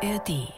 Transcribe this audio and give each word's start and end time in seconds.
ARD. 0.00 0.52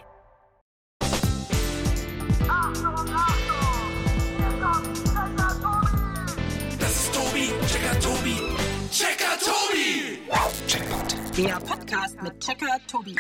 Das 6.79 6.91
ist 6.91 7.15
Tobi, 7.15 7.49
Checker 7.67 8.01
Tobi, 8.01 8.37
Checker 8.91 9.39
Tobi. 9.41 10.19
Der 11.43 11.59
Podcast 11.61 12.23
mit 12.23 12.39
Checker 12.41 12.77
Tobi. 12.87 13.17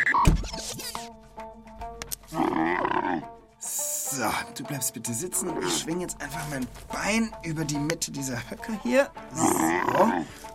So, 4.12 4.24
du 4.56 4.64
bleibst 4.64 4.92
bitte 4.92 5.14
sitzen 5.14 5.50
und 5.50 5.64
ich 5.64 5.78
schwinge 5.82 6.02
jetzt 6.02 6.20
einfach 6.20 6.40
mein 6.50 6.66
Bein 6.92 7.32
über 7.44 7.64
die 7.64 7.78
Mitte 7.78 8.10
dieser 8.10 8.38
Höcker 8.50 8.72
hier. 8.82 9.08
So. 9.32 9.44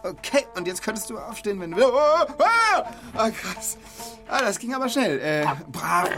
Okay, 0.03 0.45
und 0.57 0.67
jetzt 0.67 0.83
könntest 0.83 1.09
du 1.09 1.17
aufstehen, 1.17 1.61
wenn 1.61 1.71
du 1.71 1.77
willst. 1.77 1.89
Oh, 1.89 2.33
oh, 2.37 2.81
oh, 3.13 3.31
krass. 3.31 3.77
Ah, 4.27 4.39
das 4.41 4.59
ging 4.59 4.73
aber 4.73 4.89
schnell. 4.89 5.19
Äh, 5.19 5.45
brav. 5.71 6.09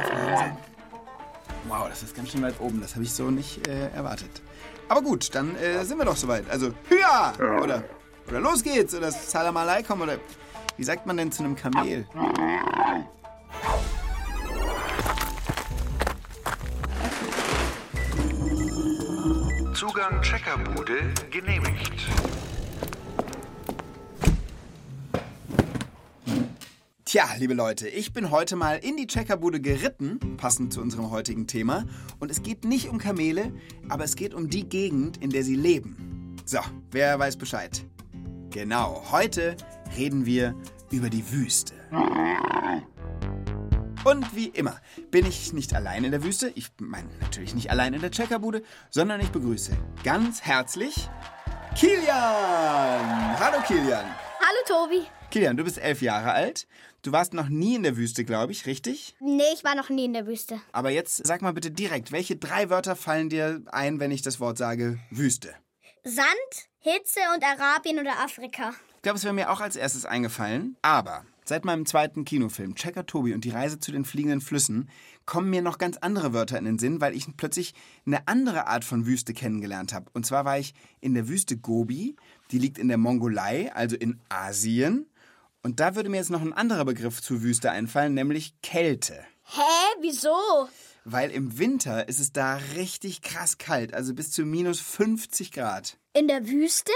Wow, 1.67 1.88
das 1.89 2.02
ist 2.02 2.16
ganz 2.16 2.31
schön 2.31 2.41
weit 2.41 2.59
oben. 2.59 2.81
Das 2.81 2.95
habe 2.95 3.03
ich 3.03 3.13
so 3.13 3.30
nicht 3.30 3.67
äh, 3.67 3.89
erwartet. 3.89 4.41
Aber 4.89 5.03
gut, 5.03 5.35
dann 5.35 5.55
äh, 5.58 5.85
sind 5.85 5.99
wir 5.99 6.05
doch 6.05 6.17
soweit. 6.17 6.49
Also, 6.49 6.72
Hüa! 6.89 7.33
Oder, 7.61 7.83
oder 8.27 8.39
los 8.39 8.63
geht's! 8.63 8.95
Oder 8.95 9.11
Salam 9.11 9.58
Aleikum! 9.58 10.02
Oder 10.02 10.17
wie 10.75 10.83
sagt 10.83 11.05
man 11.05 11.17
denn 11.17 11.31
zu 11.31 11.44
einem 11.44 11.55
Kamel? 11.55 12.08
Zugang 19.77 20.23
Checkerbude 20.23 21.13
genehmigt. 21.30 22.08
Tja, 27.05 27.26
liebe 27.38 27.53
Leute, 27.53 27.88
ich 27.88 28.12
bin 28.12 28.31
heute 28.31 28.55
mal 28.55 28.77
in 28.77 28.98
die 28.98 29.05
Checkerbude 29.05 29.61
geritten, 29.61 30.36
passend 30.38 30.73
zu 30.73 30.81
unserem 30.81 31.11
heutigen 31.11 31.45
Thema. 31.45 31.86
Und 32.17 32.31
es 32.31 32.42
geht 32.42 32.66
nicht 32.66 32.89
um 32.89 32.97
Kamele, 32.97 33.53
aber 33.88 34.03
es 34.03 34.16
geht 34.16 34.34
um 34.34 34.50
die 34.50 34.67
Gegend, 34.67 35.17
in 35.17 35.30
der 35.30 35.44
sie 35.44 35.56
leben. 35.56 36.36
So, 36.44 36.58
wer 36.89 37.19
weiß 37.19 37.38
Bescheid? 37.38 37.86
Genau, 38.50 39.06
heute 39.12 39.58
reden 39.95 40.25
wir 40.25 40.56
über 40.89 41.12
die 41.12 41.31
Wüste. 41.31 41.75
Und 44.08 44.33
wie 44.33 44.47
immer 44.47 44.80
bin 45.11 45.25
ich 45.25 45.52
nicht 45.52 45.73
allein 45.73 46.05
in 46.05 46.11
der 46.11 46.23
Wüste. 46.23 46.50
Ich 46.55 46.69
meine 46.80 47.09
natürlich 47.19 47.53
nicht 47.53 47.72
allein 47.72 47.94
in 47.94 48.00
der 48.00 48.09
Checkerbude, 48.09 48.63
sondern 48.89 49.19
ich 49.19 49.31
begrüße 49.31 49.75
ganz 50.05 50.41
herzlich 50.44 51.09
Kilian. 51.75 52.08
Hallo 53.38 53.61
Kilian. 53.67 54.05
Hallo 54.39 54.59
Tobi. 54.66 55.05
Kilian, 55.30 55.58
du 55.58 55.66
bist 55.66 55.78
elf 55.78 56.02
Jahre 56.02 56.31
alt. 56.31 56.67
Du 57.02 57.11
warst 57.11 57.33
noch 57.33 57.50
nie 57.50 57.75
in 57.75 57.83
der 57.83 57.97
Wüste, 57.97 58.23
glaube 58.23 58.53
ich, 58.53 58.66
richtig? 58.66 59.13
Nee, 59.19 59.44
ich 59.53 59.66
war 59.66 59.75
noch 59.75 59.89
nie 59.89 60.05
in 60.05 60.13
der 60.13 60.25
Wüste. 60.25 60.61
Aber 60.72 60.89
jetzt 60.89 61.28
sag 61.28 61.41
mal 61.41 61.52
bitte 61.52 61.72
direkt, 61.72 62.13
welche 62.13 62.38
drei 62.38 62.69
Wörter 62.69 62.95
fallen 62.95 63.28
dir 63.28 63.61
ein, 63.66 64.00
wenn 64.00 64.11
ich 64.11 64.22
das 64.22 64.39
Wort 64.39 64.58
sage 64.58 65.00
Wüste? 65.09 65.53
Sand, 66.05 66.30
Hitze 66.80 67.19
und 67.35 67.44
Arabien 67.44 68.00
oder 68.00 68.19
Afrika. 68.23 68.73
Ich 68.95 69.02
glaube, 69.02 69.17
es 69.17 69.25
wäre 69.25 69.33
mir 69.33 69.52
auch 69.52 69.59
als 69.59 69.75
erstes 69.75 70.05
eingefallen. 70.05 70.78
Aber 70.81 71.25
seit 71.48 71.66
meinem 71.66 71.86
zweiten 71.86 72.26
Kinofilm 72.26 72.76
Checker 72.76 73.06
Tobi 73.06 73.34
und 73.34 73.45
die 73.45 73.50
Reise 73.50 73.80
zu 73.80 73.92
den 73.92 74.06
fliegenden 74.06 74.42
Flüssen 74.42 74.90
kommen 75.26 75.50
mir 75.50 75.62
noch 75.62 75.78
ganz 75.78 75.98
andere 75.98 76.34
Wörter 76.34 76.58
in 76.58 76.66
den 76.66 76.80
Sinn, 76.80 77.02
weil 77.02 77.16
ich 77.16 77.26
plötzlich 77.38 77.73
eine 78.06 78.28
andere 78.28 78.67
Art 78.67 78.84
von 78.84 79.06
Wüste 79.06 79.34
kennengelernt 79.34 79.94
habe. 79.94 80.09
Und 80.14 80.25
zwar 80.25 80.45
war 80.45 80.59
ich 80.59 80.73
in 81.00 81.14
der 81.14 81.28
Wüste 81.28 81.58
Gobi, 81.58 82.16
die 82.52 82.59
liegt 82.59 82.78
in 82.78 82.88
der 82.88 82.98
Mongolei, 82.98 83.73
also 83.73 83.95
in 83.95 84.20
Asien. 84.30 85.08
Und 85.64 85.80
da 85.80 85.95
würde 85.95 86.09
mir 86.09 86.18
jetzt 86.18 86.30
noch 86.30 86.42
ein 86.42 86.53
anderer 86.53 86.86
Begriff 86.86 87.22
zur 87.22 87.42
Wüste 87.42 87.72
einfallen, 87.72 88.14
nämlich 88.14 88.62
Kälte. 88.62 89.23
Hä? 89.44 89.62
Wieso? 90.02 90.70
Weil 91.06 91.31
im 91.31 91.58
Winter 91.58 92.09
ist 92.09 92.20
es 92.20 92.34
da 92.34 92.58
richtig 92.75 93.22
krass 93.22 93.57
kalt, 93.57 93.94
also 93.94 94.13
bis 94.13 94.31
zu 94.31 94.44
minus 94.44 94.81
50 94.81 95.52
Grad. 95.53 95.97
In 96.13 96.28
der 96.28 96.47
Wüste? 96.47 96.91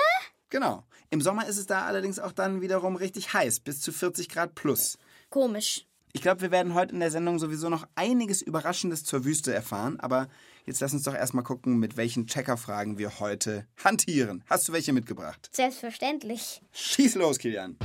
Genau. 0.50 0.84
Im 1.14 1.20
Sommer 1.20 1.46
ist 1.46 1.58
es 1.58 1.66
da 1.66 1.84
allerdings 1.84 2.20
auch 2.20 2.32
dann 2.32 2.62
wiederum 2.62 2.96
richtig 2.96 3.34
heiß, 3.34 3.60
bis 3.60 3.82
zu 3.82 3.92
40 3.92 4.30
Grad 4.30 4.56
plus. 4.56 4.98
Komisch. 5.30 5.86
Ich 6.14 6.22
glaube, 6.22 6.40
wir 6.40 6.52
werden 6.52 6.74
heute 6.74 6.94
in 6.94 7.02
der 7.02 7.12
Sendung 7.12 7.38
sowieso 7.38 7.68
noch 7.68 7.86
einiges 7.96 8.42
Überraschendes 8.42 9.04
zur 9.04 9.26
Wüste 9.26 9.54
erfahren, 9.54 10.00
aber 10.00 10.30
jetzt 10.66 10.80
lass 10.80 10.94
uns 10.94 11.04
doch 11.04 11.14
erstmal 11.14 11.44
gucken, 11.44 11.80
mit 11.80 11.98
welchen 11.98 12.28
Checkerfragen 12.28 12.98
wir 12.98 13.20
heute 13.20 13.68
hantieren. 13.84 14.46
Hast 14.50 14.70
du 14.70 14.72
welche 14.72 14.94
mitgebracht? 14.94 15.50
Selbstverständlich. 15.52 16.62
Schieß 16.72 17.16
los, 17.16 17.40
Kilian. 17.40 17.76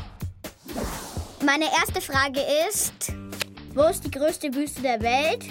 Meine 1.44 1.64
erste 1.64 2.00
Frage 2.00 2.40
ist, 2.68 3.12
wo 3.74 3.82
ist 3.88 4.04
die 4.04 4.10
größte 4.12 4.54
Wüste 4.54 4.82
der 4.82 5.02
Welt? 5.02 5.44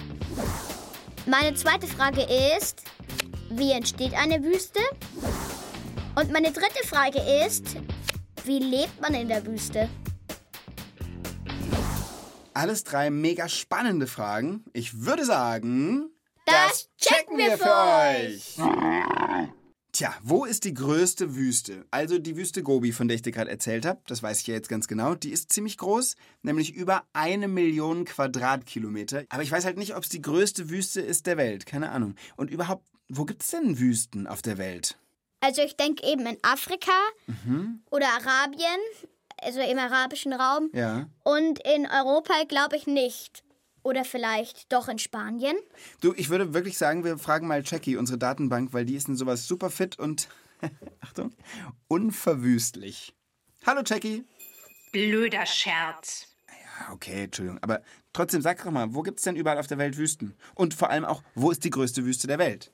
Meine 1.26 1.54
zweite 1.56 1.88
Frage 1.88 2.26
ist, 2.56 2.84
wie 3.50 3.72
entsteht 3.72 4.14
eine 4.14 4.42
Wüste? 4.42 4.80
Und 6.16 6.32
meine 6.32 6.52
dritte 6.52 6.88
Frage 6.88 7.20
ist, 7.46 7.76
wie 8.46 8.60
lebt 8.60 9.02
man 9.02 9.14
in 9.14 9.28
der 9.28 9.46
Wüste? 9.46 9.90
Alles 12.54 12.86
drei 12.86 13.10
mega 13.10 13.50
spannende 13.50 14.08
Fragen. 14.08 14.64
Ich 14.72 15.02
würde 15.02 15.26
sagen, 15.26 16.10
Das 16.46 16.90
checken 16.98 17.38
wir 17.38 17.58
für 17.58 18.30
euch. 18.30 18.56
Tja, 19.92 20.14
wo 20.24 20.46
ist 20.46 20.64
die 20.64 20.74
größte 20.74 21.36
Wüste? 21.36 21.86
Also 21.92 22.18
die 22.18 22.38
Wüste 22.38 22.64
Gobi, 22.64 22.94
von 22.94 23.10
der 23.10 23.16
ich 23.16 23.22
dir 23.22 23.32
gerade 23.32 23.52
erzählt 23.52 23.86
habe, 23.86 24.00
das 24.08 24.24
weiß 24.24 24.40
ich 24.40 24.48
ja 24.48 24.54
jetzt 24.54 24.70
ganz 24.70 24.88
genau, 24.88 25.16
die 25.16 25.32
ist 25.32 25.52
ziemlich 25.52 25.78
groß, 25.78 26.16
nämlich 26.44 26.74
über 26.74 27.04
eine 27.12 27.48
Million 27.50 28.06
Quadratkilometer. 28.06 29.24
Aber 29.30 29.44
ich 29.44 29.52
weiß 29.52 29.66
halt 29.66 29.78
nicht, 29.78 29.96
ob 29.96 30.04
es 30.04 30.10
die 30.10 30.22
größte 30.22 30.70
Wüste 30.70 31.02
ist 31.02 31.28
der 31.28 31.36
Welt, 31.38 31.66
keine 31.66 31.92
Ahnung. 31.92 32.16
Und 32.38 32.52
überhaupt, 32.52 32.86
wo 33.10 33.26
gibt 33.26 33.44
es 33.44 33.52
denn 33.52 33.80
Wüsten 33.80 34.28
auf 34.28 34.42
der 34.42 34.58
Welt? 34.58 34.98
Also 35.42 35.62
ich 35.62 35.76
denke 35.76 36.06
eben 36.08 36.26
in 36.26 36.38
Afrika 36.42 36.92
oder 37.92 38.08
Arabien, 38.08 38.80
also 39.42 39.60
im 39.62 39.78
arabischen 39.78 40.34
Raum. 40.34 40.70
Ja. 40.74 41.08
Und 41.24 41.60
in 41.66 41.86
Europa 41.88 42.34
glaube 42.48 42.78
ich 42.78 42.88
nicht. 42.88 43.44
Oder 43.84 44.04
vielleicht 44.04 44.74
doch 44.74 44.88
in 44.88 44.98
Spanien. 44.98 45.56
Du, 46.02 46.14
ich 46.16 46.30
würde 46.30 46.56
wirklich 46.56 46.76
sagen, 46.78 47.04
wir 47.04 47.20
fragen 47.20 47.46
mal 47.48 47.62
Jackie, 47.64 47.98
unsere 47.98 48.18
Datenbank, 48.18 48.74
weil 48.74 48.84
die 48.86 48.96
ist 48.96 49.08
in 49.08 49.16
sowas 49.16 49.48
super 49.48 49.70
fit 49.70 50.00
und, 50.00 50.28
Achtung, 51.02 51.32
unverwüstlich. 51.88 53.14
Hallo 53.66 53.82
Jackie. 53.86 54.24
Blöder 54.92 55.46
Scherz. 55.46 56.28
Ah, 56.80 56.94
Okay, 56.94 57.26
Entschuldigung, 57.26 57.60
aber 57.62 57.82
trotzdem 58.14 58.42
sag 58.42 58.64
doch 58.64 58.72
mal, 58.72 58.94
wo 58.96 59.02
gibt 59.04 59.20
es 59.20 59.24
denn 59.26 59.36
überall 59.36 59.60
auf 59.60 59.68
der 59.68 59.78
Welt 59.78 59.98
Wüsten? 59.98 60.36
Und 60.56 60.74
vor 60.74 60.90
allem 60.90 61.06
auch, 61.06 61.22
wo 61.36 61.52
ist 61.52 61.64
die 61.64 61.70
größte 61.70 62.04
Wüste 62.06 62.26
der 62.28 62.40
Welt? 62.40 62.72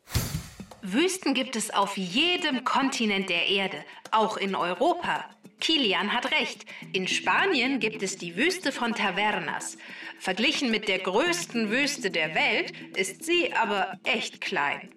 Wüsten 0.81 1.33
gibt 1.33 1.55
es 1.55 1.71
auf 1.71 1.95
jedem 1.97 2.63
Kontinent 2.63 3.29
der 3.29 3.47
Erde, 3.47 3.77
auch 4.11 4.37
in 4.37 4.55
Europa. 4.55 5.25
Kilian 5.59 6.11
hat 6.11 6.31
recht. 6.31 6.65
In 6.91 7.07
Spanien 7.07 7.79
gibt 7.79 8.01
es 8.01 8.17
die 8.17 8.35
Wüste 8.35 8.71
von 8.71 8.95
Tavernas. 8.95 9.77
Verglichen 10.19 10.71
mit 10.71 10.87
der 10.87 10.99
größten 10.99 11.69
Wüste 11.69 12.09
der 12.09 12.33
Welt 12.33 12.73
ist 12.97 13.23
sie 13.23 13.53
aber 13.53 13.93
echt 14.03 14.41
klein. 14.41 14.89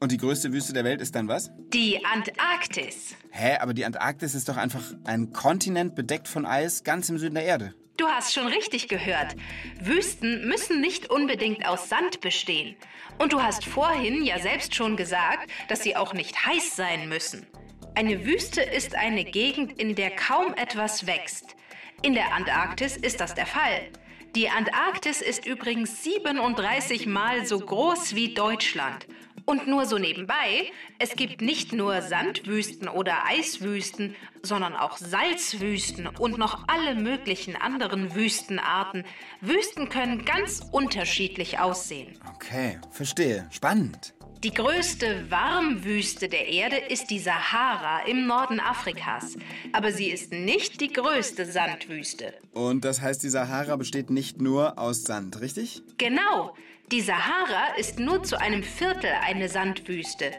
Und 0.00 0.10
die 0.10 0.16
größte 0.16 0.52
Wüste 0.52 0.72
der 0.72 0.82
Welt 0.82 1.00
ist 1.00 1.14
dann 1.14 1.28
was? 1.28 1.50
Die 1.72 2.04
Antarktis. 2.04 3.14
Hä, 3.30 3.56
aber 3.60 3.72
die 3.72 3.84
Antarktis 3.84 4.34
ist 4.34 4.48
doch 4.48 4.56
einfach 4.56 4.82
ein 5.04 5.32
Kontinent 5.32 5.94
bedeckt 5.94 6.26
von 6.26 6.44
Eis 6.44 6.82
ganz 6.82 7.08
im 7.08 7.18
Süden 7.18 7.36
der 7.36 7.44
Erde. 7.44 7.74
Du 7.96 8.08
hast 8.08 8.34
schon 8.34 8.48
richtig 8.48 8.88
gehört. 8.88 9.36
Wüsten 9.80 10.48
müssen 10.48 10.80
nicht 10.80 11.10
unbedingt 11.10 11.64
aus 11.64 11.88
Sand 11.88 12.20
bestehen. 12.20 12.74
Und 13.18 13.32
du 13.32 13.40
hast 13.40 13.64
vorhin 13.64 14.24
ja 14.24 14.40
selbst 14.40 14.74
schon 14.74 14.96
gesagt, 14.96 15.48
dass 15.68 15.84
sie 15.84 15.94
auch 15.94 16.12
nicht 16.12 16.44
heiß 16.44 16.74
sein 16.74 17.08
müssen. 17.08 17.46
Eine 17.94 18.26
Wüste 18.26 18.62
ist 18.62 18.96
eine 18.96 19.24
Gegend, 19.24 19.78
in 19.78 19.94
der 19.94 20.10
kaum 20.10 20.54
etwas 20.54 21.06
wächst. 21.06 21.54
In 22.02 22.14
der 22.14 22.34
Antarktis 22.34 22.96
ist 22.96 23.20
das 23.20 23.34
der 23.34 23.46
Fall. 23.46 23.88
Die 24.34 24.48
Antarktis 24.48 25.22
ist 25.22 25.46
übrigens 25.46 26.02
37 26.02 27.06
Mal 27.06 27.46
so 27.46 27.60
groß 27.60 28.16
wie 28.16 28.34
Deutschland. 28.34 29.06
Und 29.46 29.66
nur 29.66 29.84
so 29.84 29.98
nebenbei, 29.98 30.70
es 30.98 31.16
gibt 31.16 31.42
nicht 31.42 31.72
nur 31.72 32.00
Sandwüsten 32.00 32.88
oder 32.88 33.26
Eiswüsten, 33.26 34.16
sondern 34.42 34.74
auch 34.74 34.96
Salzwüsten 34.96 36.06
und 36.06 36.38
noch 36.38 36.64
alle 36.66 36.94
möglichen 36.94 37.54
anderen 37.54 38.14
Wüstenarten. 38.14 39.04
Wüsten 39.42 39.90
können 39.90 40.24
ganz 40.24 40.62
unterschiedlich 40.72 41.58
aussehen. 41.58 42.18
Okay, 42.34 42.78
verstehe. 42.90 43.46
Spannend. 43.50 44.14
Die 44.44 44.52
größte 44.52 45.30
Warmwüste 45.30 46.28
der 46.28 46.46
Erde 46.48 46.76
ist 46.76 47.06
die 47.06 47.18
Sahara 47.18 48.00
im 48.06 48.26
Norden 48.26 48.60
Afrikas. 48.60 49.38
Aber 49.72 49.90
sie 49.90 50.10
ist 50.10 50.32
nicht 50.32 50.82
die 50.82 50.92
größte 50.92 51.46
Sandwüste. 51.46 52.34
Und 52.52 52.84
das 52.84 53.00
heißt, 53.00 53.22
die 53.22 53.30
Sahara 53.30 53.76
besteht 53.76 54.10
nicht 54.10 54.42
nur 54.42 54.78
aus 54.78 55.04
Sand, 55.04 55.40
richtig? 55.40 55.82
Genau. 55.96 56.54
Die 56.94 57.00
Sahara 57.00 57.74
ist 57.76 57.98
nur 57.98 58.22
zu 58.22 58.40
einem 58.40 58.62
Viertel 58.62 59.10
eine 59.20 59.48
Sandwüste. 59.48 60.30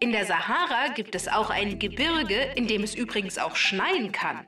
In 0.00 0.10
der 0.10 0.26
Sahara 0.26 0.88
gibt 0.88 1.14
es 1.14 1.28
auch 1.28 1.50
ein 1.50 1.78
Gebirge, 1.78 2.50
in 2.56 2.66
dem 2.66 2.82
es 2.82 2.96
übrigens 2.96 3.38
auch 3.38 3.54
schneien 3.54 4.10
kann. 4.10 4.44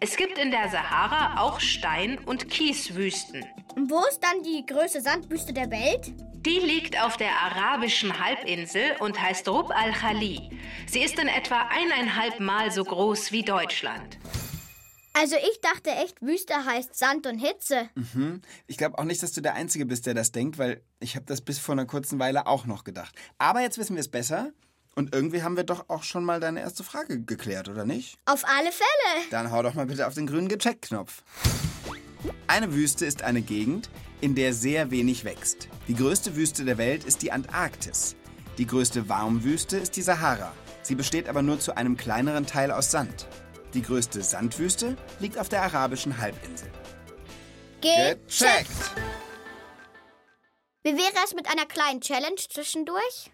Es 0.00 0.16
gibt 0.16 0.38
in 0.38 0.50
der 0.50 0.68
Sahara 0.70 1.40
auch 1.40 1.60
Stein- 1.60 2.18
und 2.26 2.50
Kieswüsten. 2.50 3.46
Und 3.76 3.92
wo 3.92 4.00
ist 4.08 4.24
dann 4.24 4.42
die 4.42 4.66
größte 4.66 5.02
Sandwüste 5.02 5.52
der 5.52 5.70
Welt? 5.70 6.12
Die 6.44 6.58
liegt 6.58 7.00
auf 7.00 7.16
der 7.16 7.30
arabischen 7.30 8.18
Halbinsel 8.18 8.96
und 8.98 9.22
heißt 9.22 9.48
Rub 9.48 9.70
al-Khali. 9.70 10.50
Sie 10.88 11.04
ist 11.04 11.20
in 11.20 11.28
etwa 11.28 11.68
eineinhalb 11.70 12.40
Mal 12.40 12.72
so 12.72 12.82
groß 12.82 13.30
wie 13.30 13.44
Deutschland. 13.44 14.18
Also 15.16 15.36
ich 15.36 15.60
dachte 15.60 15.90
echt, 15.90 16.20
Wüste 16.20 16.54
heißt 16.64 16.96
Sand 16.96 17.26
und 17.26 17.38
Hitze. 17.38 17.88
Ich 18.66 18.76
glaube 18.76 18.98
auch 18.98 19.04
nicht, 19.04 19.22
dass 19.22 19.32
du 19.32 19.40
der 19.40 19.54
Einzige 19.54 19.86
bist, 19.86 20.06
der 20.06 20.14
das 20.14 20.32
denkt, 20.32 20.58
weil 20.58 20.82
ich 20.98 21.14
habe 21.14 21.24
das 21.26 21.40
bis 21.40 21.58
vor 21.58 21.72
einer 21.72 21.86
kurzen 21.86 22.18
Weile 22.18 22.46
auch 22.46 22.66
noch 22.66 22.82
gedacht. 22.82 23.14
Aber 23.38 23.60
jetzt 23.60 23.78
wissen 23.78 23.94
wir 23.94 24.00
es 24.00 24.10
besser. 24.10 24.52
Und 24.96 25.14
irgendwie 25.14 25.42
haben 25.42 25.56
wir 25.56 25.64
doch 25.64 25.88
auch 25.88 26.04
schon 26.04 26.24
mal 26.24 26.38
deine 26.38 26.60
erste 26.60 26.84
Frage 26.84 27.20
geklärt, 27.20 27.68
oder 27.68 27.84
nicht? 27.84 28.16
Auf 28.26 28.44
alle 28.44 28.70
Fälle. 28.70 29.24
Dann 29.30 29.50
hau 29.50 29.62
doch 29.62 29.74
mal 29.74 29.86
bitte 29.86 30.06
auf 30.06 30.14
den 30.14 30.26
grünen 30.26 30.48
Gecheckt-Knopf. 30.48 31.24
Eine 32.46 32.72
Wüste 32.74 33.04
ist 33.04 33.22
eine 33.22 33.42
Gegend, 33.42 33.90
in 34.20 34.34
der 34.34 34.52
sehr 34.52 34.90
wenig 34.90 35.24
wächst. 35.24 35.68
Die 35.88 35.94
größte 35.94 36.36
Wüste 36.36 36.64
der 36.64 36.78
Welt 36.78 37.04
ist 37.04 37.22
die 37.22 37.32
Antarktis. 37.32 38.14
Die 38.56 38.66
größte 38.66 39.08
Warmwüste 39.08 39.76
ist 39.76 39.96
die 39.96 40.02
Sahara. 40.02 40.52
Sie 40.82 40.94
besteht 40.94 41.28
aber 41.28 41.42
nur 41.42 41.58
zu 41.58 41.76
einem 41.76 41.96
kleineren 41.96 42.46
Teil 42.46 42.70
aus 42.70 42.90
Sand. 42.90 43.26
Die 43.74 43.82
größte 43.82 44.22
Sandwüste 44.22 44.96
liegt 45.18 45.36
auf 45.36 45.48
der 45.48 45.62
arabischen 45.62 46.18
Halbinsel. 46.18 46.70
Gecheckt. 47.80 48.70
Wie 50.84 50.96
wäre 50.96 51.24
es 51.24 51.34
mit 51.34 51.48
einer 51.48 51.66
kleinen 51.66 52.00
Challenge 52.00 52.36
zwischendurch? 52.36 53.32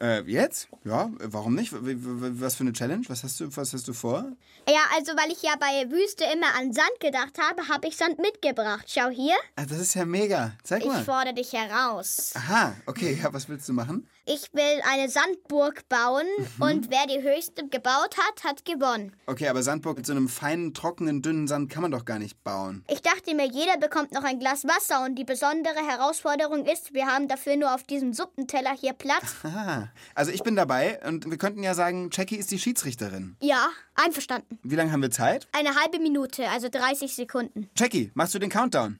Äh, 0.00 0.22
jetzt? 0.22 0.68
Ja, 0.84 1.10
warum 1.18 1.54
nicht? 1.54 1.72
Was 1.72 2.54
für 2.54 2.62
eine 2.62 2.72
Challenge? 2.72 3.04
Was 3.08 3.22
hast 3.22 3.38
du, 3.38 3.54
was 3.54 3.74
hast 3.74 3.86
du 3.86 3.92
vor? 3.92 4.24
Ja, 4.66 4.80
also 4.96 5.12
weil 5.12 5.30
ich 5.30 5.42
ja 5.42 5.54
bei 5.60 5.90
Wüste 5.90 6.24
immer 6.32 6.54
an 6.58 6.72
Sand 6.72 7.00
gedacht 7.00 7.38
habe, 7.38 7.68
habe 7.68 7.86
ich 7.88 7.96
Sand 7.98 8.18
mitgebracht. 8.18 8.84
Schau 8.88 9.08
hier, 9.10 9.34
Ah, 9.56 9.64
das 9.68 9.78
ist 9.78 9.94
ja 9.94 10.06
mega. 10.06 10.52
Zeig 10.62 10.82
ich 10.82 10.88
mal. 10.88 11.04
fordere 11.04 11.34
dich 11.34 11.52
heraus. 11.52 12.32
Aha, 12.34 12.74
okay, 12.86 13.18
ja, 13.22 13.32
was 13.32 13.48
willst 13.48 13.68
du 13.68 13.74
machen? 13.74 14.08
Ich 14.26 14.52
will 14.52 14.80
eine 14.88 15.08
Sandburg 15.08 15.88
bauen 15.88 16.26
und 16.60 16.90
wer 16.90 17.06
die 17.06 17.20
höchste 17.22 17.66
gebaut 17.68 18.16
hat, 18.16 18.44
hat 18.44 18.64
gewonnen. 18.64 19.16
Okay, 19.26 19.48
aber 19.48 19.62
Sandburg 19.62 19.96
mit 19.96 20.06
so 20.06 20.12
einem 20.12 20.28
feinen, 20.28 20.72
trockenen, 20.72 21.20
dünnen 21.20 21.48
Sand 21.48 21.68
kann 21.70 21.82
man 21.82 21.90
doch 21.90 22.04
gar 22.04 22.18
nicht 22.20 22.42
bauen. 22.44 22.84
Ich 22.88 23.02
dachte 23.02 23.34
mir, 23.34 23.46
jeder 23.46 23.76
bekommt 23.78 24.12
noch 24.12 24.22
ein 24.22 24.38
Glas 24.38 24.64
Wasser 24.64 25.04
und 25.04 25.16
die 25.16 25.24
besondere 25.24 25.74
Herausforderung 25.86 26.64
ist, 26.64 26.94
wir 26.94 27.06
haben 27.06 27.28
dafür 27.28 27.56
nur 27.56 27.74
auf 27.74 27.82
diesem 27.82 28.12
Suppenteller 28.12 28.72
hier 28.78 28.92
Platz. 28.92 29.34
Aha. 29.42 29.89
Also 30.14 30.30
ich 30.32 30.42
bin 30.42 30.56
dabei 30.56 31.00
und 31.06 31.30
wir 31.30 31.38
könnten 31.38 31.62
ja 31.62 31.74
sagen, 31.74 32.10
Jackie 32.12 32.36
ist 32.36 32.50
die 32.50 32.58
Schiedsrichterin. 32.58 33.36
Ja, 33.40 33.68
einverstanden. 33.94 34.58
Wie 34.62 34.76
lange 34.76 34.92
haben 34.92 35.02
wir 35.02 35.10
Zeit? 35.10 35.48
Eine 35.52 35.74
halbe 35.74 35.98
Minute, 35.98 36.48
also 36.48 36.68
30 36.68 37.14
Sekunden. 37.14 37.68
Jackie, 37.76 38.10
machst 38.14 38.34
du 38.34 38.38
den 38.38 38.50
Countdown? 38.50 38.98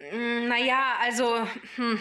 Naja, 0.48 0.94
also, 1.00 1.46
hm, 1.76 1.98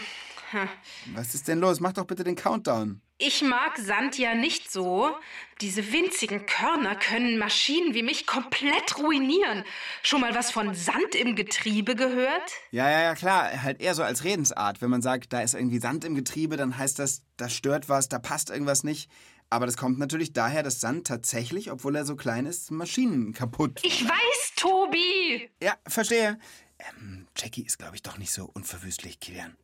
Was 1.13 1.35
ist 1.35 1.47
denn 1.47 1.59
los? 1.59 1.79
Mach 1.79 1.93
doch 1.93 2.05
bitte 2.05 2.23
den 2.23 2.35
Countdown. 2.35 3.01
Ich 3.19 3.41
mag 3.41 3.77
Sand 3.77 4.17
ja 4.17 4.33
nicht 4.33 4.71
so. 4.71 5.13
Diese 5.61 5.91
winzigen 5.91 6.45
Körner 6.45 6.95
können 6.95 7.37
Maschinen 7.37 7.93
wie 7.93 8.01
mich 8.01 8.25
komplett 8.25 8.97
ruinieren. 8.97 9.65
Schon 10.03 10.21
mal 10.21 10.33
was 10.33 10.51
von 10.51 10.73
Sand 10.73 11.15
im 11.15 11.35
Getriebe 11.35 11.95
gehört? 11.95 12.51
Ja, 12.71 12.89
ja, 12.89 13.01
ja, 13.01 13.15
klar. 13.15 13.61
Halt 13.61 13.81
eher 13.81 13.93
so 13.93 14.03
als 14.03 14.23
Redensart. 14.23 14.81
Wenn 14.81 14.89
man 14.89 15.01
sagt, 15.01 15.33
da 15.33 15.41
ist 15.41 15.53
irgendwie 15.53 15.79
Sand 15.79 16.05
im 16.05 16.15
Getriebe, 16.15 16.55
dann 16.55 16.77
heißt 16.77 16.97
das, 16.97 17.23
da 17.35 17.49
stört 17.49 17.89
was, 17.89 18.07
da 18.07 18.19
passt 18.19 18.49
irgendwas 18.49 18.85
nicht. 18.85 19.11
Aber 19.49 19.65
das 19.65 19.75
kommt 19.75 19.99
natürlich 19.99 20.31
daher, 20.31 20.63
dass 20.63 20.79
Sand 20.79 21.07
tatsächlich, 21.07 21.71
obwohl 21.71 21.97
er 21.97 22.05
so 22.05 22.15
klein 22.15 22.45
ist, 22.45 22.71
Maschinen 22.71 23.33
kaputt. 23.33 23.81
Ich 23.83 24.05
weiß, 24.05 24.53
Tobi! 24.55 25.49
Ja, 25.61 25.75
verstehe. 25.85 26.39
Ähm, 26.79 27.27
Jackie 27.35 27.63
ist, 27.63 27.79
glaube 27.79 27.95
ich, 27.95 28.01
doch 28.01 28.17
nicht 28.17 28.31
so 28.31 28.49
unverwüstlich, 28.53 29.19
Kilian. 29.19 29.57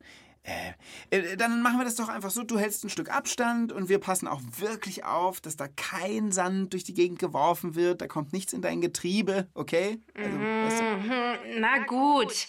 Äh, 0.46 1.18
äh, 1.18 1.36
dann 1.36 1.62
machen 1.62 1.78
wir 1.78 1.84
das 1.84 1.96
doch 1.96 2.08
einfach 2.08 2.30
so. 2.30 2.44
Du 2.44 2.58
hältst 2.58 2.84
ein 2.84 2.88
Stück 2.88 3.10
Abstand 3.10 3.72
und 3.72 3.88
wir 3.88 3.98
passen 3.98 4.28
auch 4.28 4.40
wirklich 4.58 5.04
auf, 5.04 5.40
dass 5.40 5.56
da 5.56 5.66
kein 5.68 6.32
Sand 6.32 6.72
durch 6.72 6.84
die 6.84 6.94
Gegend 6.94 7.18
geworfen 7.18 7.74
wird. 7.74 8.00
Da 8.00 8.06
kommt 8.06 8.32
nichts 8.32 8.52
in 8.52 8.62
dein 8.62 8.80
Getriebe, 8.80 9.48
okay? 9.54 10.00
Also, 10.14 10.38
weißt 10.38 10.80
du, 10.80 11.60
Na 11.60 11.78
gut. 11.84 12.46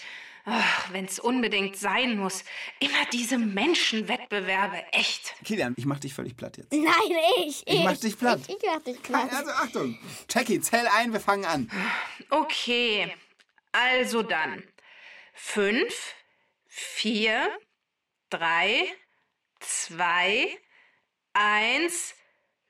Ach, 0.50 0.94
wenn's 0.94 1.20
unbedingt 1.20 1.76
sein 1.76 2.18
muss. 2.18 2.46
Immer 2.80 3.06
diese 3.12 3.38
Menschenwettbewerbe, 3.38 4.82
echt. 4.94 5.34
Kilian, 5.44 5.74
ich 5.76 5.86
mach 5.86 6.00
dich 6.00 6.14
völlig 6.14 6.38
platt 6.38 6.56
jetzt. 6.56 6.72
Nein, 6.72 7.18
ich. 7.46 7.68
Ich 7.68 7.84
mach 7.84 7.98
dich 7.98 8.18
platt. 8.18 8.40
Ich, 8.48 8.56
ich 8.56 8.62
mach 8.66 8.82
dich 8.82 9.02
platt. 9.04 9.30
Also 9.30 9.52
Achtung. 9.52 10.00
Jackie, 10.30 10.62
zähl 10.62 10.88
ein, 10.96 11.12
wir 11.12 11.20
fangen 11.20 11.44
an. 11.44 11.70
Okay, 12.30 13.14
also 13.74 14.24
dann. 14.24 14.64
Fünf, 15.34 16.14
vier, 16.68 17.50
drei, 18.30 18.86
zwei, 19.60 20.58
eins, 21.34 22.14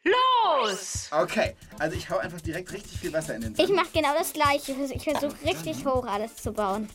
los! 0.04 1.10
Okay, 1.12 1.56
also 1.80 1.98
ich 1.98 2.10
hau 2.10 2.18
einfach 2.18 2.42
direkt 2.42 2.72
richtig 2.72 3.00
viel 3.00 3.14
Wasser 3.14 3.36
in 3.36 3.42
den 3.42 3.56
Sand. 3.56 3.70
Ich 3.70 3.76
mach 3.76 3.92
genau 3.92 4.14
das 4.18 4.34
gleiche. 4.34 4.74
Ich 4.74 5.04
versuche 5.04 5.36
richtig 5.44 5.86
hoch 5.86 6.06
alles 6.06 6.36
zu 6.36 6.52
bauen. 6.52 6.90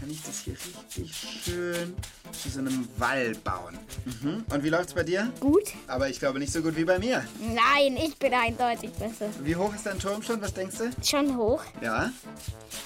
Kann 0.00 0.10
ich 0.10 0.22
das 0.22 0.40
hier 0.40 0.54
richtig 0.54 1.14
schön 1.44 1.94
zu 2.32 2.48
so 2.48 2.60
einem 2.60 2.88
Wall 2.96 3.34
bauen. 3.44 3.78
Mhm. 4.22 4.44
Und 4.50 4.64
wie 4.64 4.70
läuft's 4.70 4.94
bei 4.94 5.02
dir? 5.02 5.30
Gut? 5.40 5.74
Aber 5.88 6.08
ich 6.08 6.18
glaube 6.18 6.38
nicht 6.38 6.52
so 6.52 6.62
gut 6.62 6.74
wie 6.76 6.84
bei 6.84 6.98
mir. 6.98 7.22
Nein, 7.38 7.98
ich 7.98 8.16
bin 8.16 8.32
eindeutig 8.32 8.92
besser. 8.92 9.28
Wie 9.42 9.56
hoch 9.56 9.74
ist 9.74 9.84
dein 9.84 9.98
Turm 9.98 10.22
schon? 10.22 10.40
Was 10.40 10.54
denkst 10.54 10.78
du? 10.78 10.90
Schon 11.04 11.36
hoch? 11.36 11.62
Ja. 11.82 12.10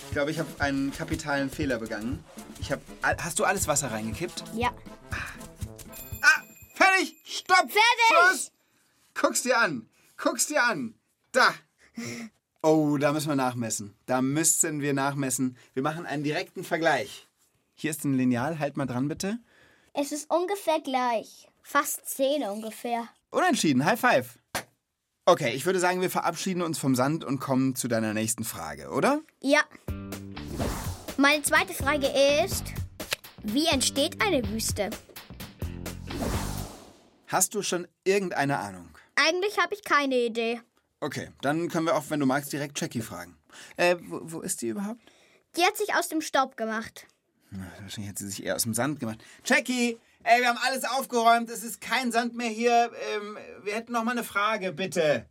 Ich 0.08 0.12
glaube, 0.12 0.32
ich 0.32 0.40
habe 0.40 0.48
einen 0.58 0.92
kapitalen 0.92 1.50
Fehler 1.50 1.78
begangen. 1.78 2.24
Ich 2.58 2.72
habe. 2.72 2.82
Hast 3.02 3.38
du 3.38 3.44
alles 3.44 3.68
Wasser 3.68 3.92
reingekippt? 3.92 4.42
Ja. 4.56 4.72
Ah! 5.12 6.42
Fertig! 6.74 7.14
Stopp! 7.24 7.70
Fertig! 7.70 7.80
Schluss! 8.08 8.52
Guck's 9.14 9.42
dir 9.42 9.58
an! 9.58 9.88
Guck's 10.16 10.46
dir 10.46 10.64
an! 10.64 10.94
Da! 11.30 11.54
Oh, 12.66 12.96
da 12.96 13.12
müssen 13.12 13.28
wir 13.28 13.36
nachmessen. 13.36 13.94
Da 14.06 14.22
müssen 14.22 14.80
wir 14.80 14.94
nachmessen. 14.94 15.58
Wir 15.74 15.82
machen 15.82 16.06
einen 16.06 16.24
direkten 16.24 16.64
Vergleich. 16.64 17.28
Hier 17.74 17.90
ist 17.90 18.06
ein 18.06 18.14
Lineal. 18.14 18.58
Halt 18.58 18.78
mal 18.78 18.86
dran, 18.86 19.06
bitte. 19.06 19.36
Es 19.92 20.12
ist 20.12 20.30
ungefähr 20.30 20.80
gleich. 20.80 21.46
Fast 21.60 22.08
10 22.08 22.42
ungefähr. 22.44 23.06
Unentschieden. 23.28 23.84
High 23.84 24.00
five. 24.00 24.38
Okay, 25.26 25.52
ich 25.52 25.66
würde 25.66 25.78
sagen, 25.78 26.00
wir 26.00 26.08
verabschieden 26.08 26.62
uns 26.62 26.78
vom 26.78 26.94
Sand 26.94 27.22
und 27.22 27.38
kommen 27.38 27.76
zu 27.76 27.86
deiner 27.86 28.14
nächsten 28.14 28.44
Frage, 28.44 28.88
oder? 28.88 29.20
Ja. 29.42 29.60
Meine 31.18 31.42
zweite 31.42 31.74
Frage 31.74 32.06
ist, 32.46 32.64
wie 33.42 33.66
entsteht 33.66 34.22
eine 34.22 34.42
Wüste? 34.48 34.88
Hast 37.26 37.54
du 37.54 37.60
schon 37.60 37.86
irgendeine 38.04 38.58
Ahnung? 38.58 38.88
Eigentlich 39.16 39.58
habe 39.58 39.74
ich 39.74 39.84
keine 39.84 40.16
Idee. 40.16 40.62
Okay, 41.04 41.28
dann 41.42 41.68
können 41.68 41.84
wir 41.84 41.96
auch, 41.96 42.04
wenn 42.08 42.18
du 42.18 42.24
magst, 42.24 42.50
direkt 42.50 42.80
Jackie 42.80 43.02
fragen. 43.02 43.36
Äh, 43.76 43.96
wo, 44.00 44.20
wo 44.22 44.40
ist 44.40 44.62
die 44.62 44.68
überhaupt? 44.68 45.00
Die 45.54 45.62
hat 45.62 45.76
sich 45.76 45.94
aus 45.94 46.08
dem 46.08 46.22
Staub 46.22 46.56
gemacht. 46.56 47.06
Na, 47.50 47.66
Wahrscheinlich 47.82 48.08
hat 48.08 48.16
sie 48.18 48.26
sich 48.26 48.42
eher 48.42 48.56
aus 48.56 48.62
dem 48.62 48.72
Sand 48.72 49.00
gemacht. 49.00 49.18
Jackie, 49.44 49.98
ey, 50.22 50.40
wir 50.40 50.48
haben 50.48 50.58
alles 50.62 50.84
aufgeräumt. 50.84 51.50
Es 51.50 51.62
ist 51.62 51.82
kein 51.82 52.10
Sand 52.10 52.34
mehr 52.34 52.48
hier. 52.48 52.90
Ähm, 53.14 53.36
wir 53.64 53.74
hätten 53.74 53.92
noch 53.92 54.02
mal 54.02 54.12
eine 54.12 54.24
Frage, 54.24 54.72
bitte. 54.72 55.28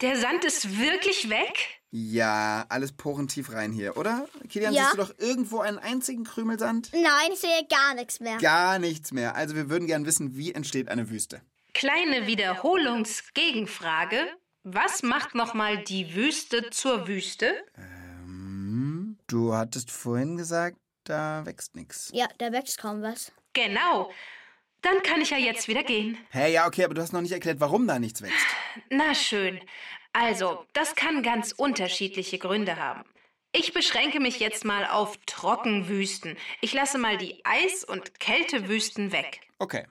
Der 0.00 0.16
Sand 0.16 0.44
ist 0.44 0.78
wirklich 0.78 1.28
weg? 1.28 1.80
Ja, 1.90 2.64
alles 2.68 2.92
porentief 2.92 3.50
rein 3.52 3.72
hier, 3.72 3.96
oder? 3.96 4.28
Kilian, 4.48 4.74
Ja. 4.74 4.82
siehst 4.84 4.94
du 4.94 4.98
doch 4.98 5.12
irgendwo 5.18 5.58
einen 5.58 5.78
einzigen 5.78 6.22
Krümel 6.22 6.56
Sand? 6.56 6.90
Nein, 6.92 7.32
ich 7.32 7.40
sehe 7.40 7.66
gar 7.68 7.94
nichts 7.94 8.20
mehr. 8.20 8.38
Gar 8.38 8.78
nichts 8.78 9.10
mehr. 9.10 9.34
Also 9.34 9.56
wir 9.56 9.70
würden 9.70 9.88
gern 9.88 10.06
wissen, 10.06 10.36
wie 10.36 10.52
entsteht 10.54 10.88
eine 10.88 11.10
Wüste. 11.10 11.42
Kleine 11.74 12.28
Wiederholungsgegenfrage. 12.28 14.26
Was 14.70 15.02
macht 15.02 15.34
nochmal 15.34 15.78
die 15.78 16.14
Wüste 16.14 16.68
zur 16.68 17.08
Wüste? 17.08 17.64
Du 19.26 19.54
hattest 19.54 19.90
vorhin 19.90 20.36
gesagt, 20.36 20.76
da 21.04 21.46
wächst 21.46 21.74
nichts. 21.74 22.10
Ja, 22.12 22.26
da 22.36 22.52
wächst 22.52 22.76
kaum 22.76 23.00
was. 23.00 23.32
Genau. 23.54 24.10
Dann 24.82 25.02
kann 25.02 25.22
ich 25.22 25.30
ja 25.30 25.38
jetzt 25.38 25.68
wieder 25.68 25.82
gehen. 25.82 26.18
Hey, 26.28 26.52
ja, 26.52 26.66
okay, 26.66 26.84
aber 26.84 26.92
du 26.92 27.00
hast 27.00 27.12
noch 27.12 27.22
nicht 27.22 27.32
erklärt, 27.32 27.60
warum 27.60 27.86
da 27.86 27.98
nichts 27.98 28.20
wächst. 28.20 28.46
Na 28.90 29.14
schön. 29.14 29.58
Also, 30.12 30.66
das 30.74 30.94
kann 30.94 31.22
ganz 31.22 31.52
unterschiedliche 31.52 32.38
Gründe 32.38 32.76
haben. 32.76 33.04
Ich 33.52 33.72
beschränke 33.72 34.20
mich 34.20 34.38
jetzt 34.38 34.66
mal 34.66 34.86
auf 34.86 35.16
Trockenwüsten. 35.24 36.36
Ich 36.60 36.74
lasse 36.74 36.98
mal 36.98 37.16
die 37.16 37.42
Eis- 37.44 37.84
und 37.84 38.20
Kältewüsten 38.20 39.12
weg. 39.12 39.40
Okay. 39.58 39.86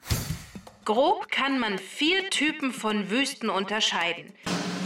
Grob 0.86 1.32
kann 1.32 1.60
man 1.60 1.80
vier 1.80 2.30
Typen 2.30 2.72
von 2.72 3.10
Wüsten 3.10 3.50
unterscheiden. 3.50 4.34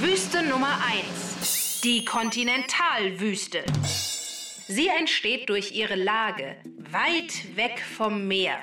Wüste 0.02 0.42
Nummer 0.42 0.80
1. 0.84 1.82
Die 1.84 2.04
Kontinentalwüste. 2.04 3.64
Sie 4.68 4.88
entsteht 4.88 5.48
durch 5.48 5.74
ihre 5.74 5.94
Lage 5.94 6.56
weit 6.66 7.56
weg 7.56 7.80
vom 7.80 8.28
Meer. 8.28 8.58